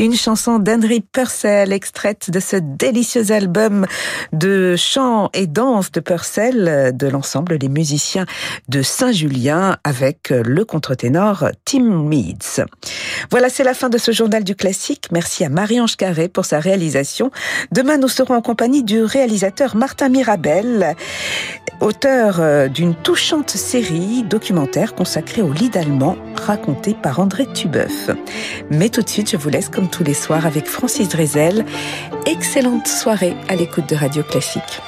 Une 0.00 0.14
chanson 0.14 0.58
d'Henry 0.58 1.02
Purcell, 1.02 1.74
extraite 1.74 2.30
de 2.30 2.40
ce 2.40 2.56
délicieux 2.56 3.32
album 3.32 3.84
de 4.32 4.74
chant 4.74 5.28
et 5.34 5.46
danse 5.46 5.92
de 5.92 6.00
Purcell 6.00 6.96
de 6.96 7.06
l'ensemble 7.06 7.58
Les 7.60 7.68
musiciens 7.68 8.24
de 8.70 8.80
Saint-Julien 8.80 9.76
avec 9.84 10.30
le 10.30 10.64
contre-ténor 10.64 11.50
Tim 11.66 11.84
Meads. 12.08 12.64
Voilà, 13.30 13.50
c'est 13.50 13.62
la 13.62 13.74
fin 13.74 13.90
de 13.90 13.98
ce 13.98 14.10
journal 14.10 14.42
du 14.42 14.56
classique. 14.56 15.08
Merci 15.12 15.44
à 15.44 15.50
Marie-Ange 15.50 15.98
Carré 15.98 16.28
pour 16.28 16.46
sa 16.46 16.60
réalisation. 16.60 17.30
Demain, 17.70 17.98
nous 17.98 18.08
serons 18.08 18.36
en 18.36 18.40
compagnie 18.40 18.82
du 18.82 19.02
réalisateur 19.02 19.76
Martin 19.76 20.08
Mirabel, 20.08 20.96
auteur 21.80 22.40
euh, 22.40 22.68
d'une 22.68 22.94
touchante 22.94 23.50
série 23.50 24.22
documentaire 24.22 24.94
consacrée 24.94 25.42
au 25.42 25.52
lit 25.52 25.70
allemand 25.74 26.16
raconté 26.36 26.94
par 26.94 27.20
André 27.20 27.46
Tubeuf. 27.52 28.10
Mais 28.70 28.88
tout 28.88 29.02
de 29.02 29.08
suite, 29.08 29.30
je 29.30 29.36
vous 29.36 29.50
laisse 29.50 29.68
comme 29.68 29.89
tous 29.90 30.04
les 30.04 30.14
soirs 30.14 30.46
avec 30.46 30.66
Francis 30.66 31.08
Drezel. 31.08 31.64
Excellente 32.26 32.86
soirée 32.86 33.34
à 33.48 33.56
l'écoute 33.56 33.88
de 33.88 33.96
Radio 33.96 34.22
Classique. 34.22 34.80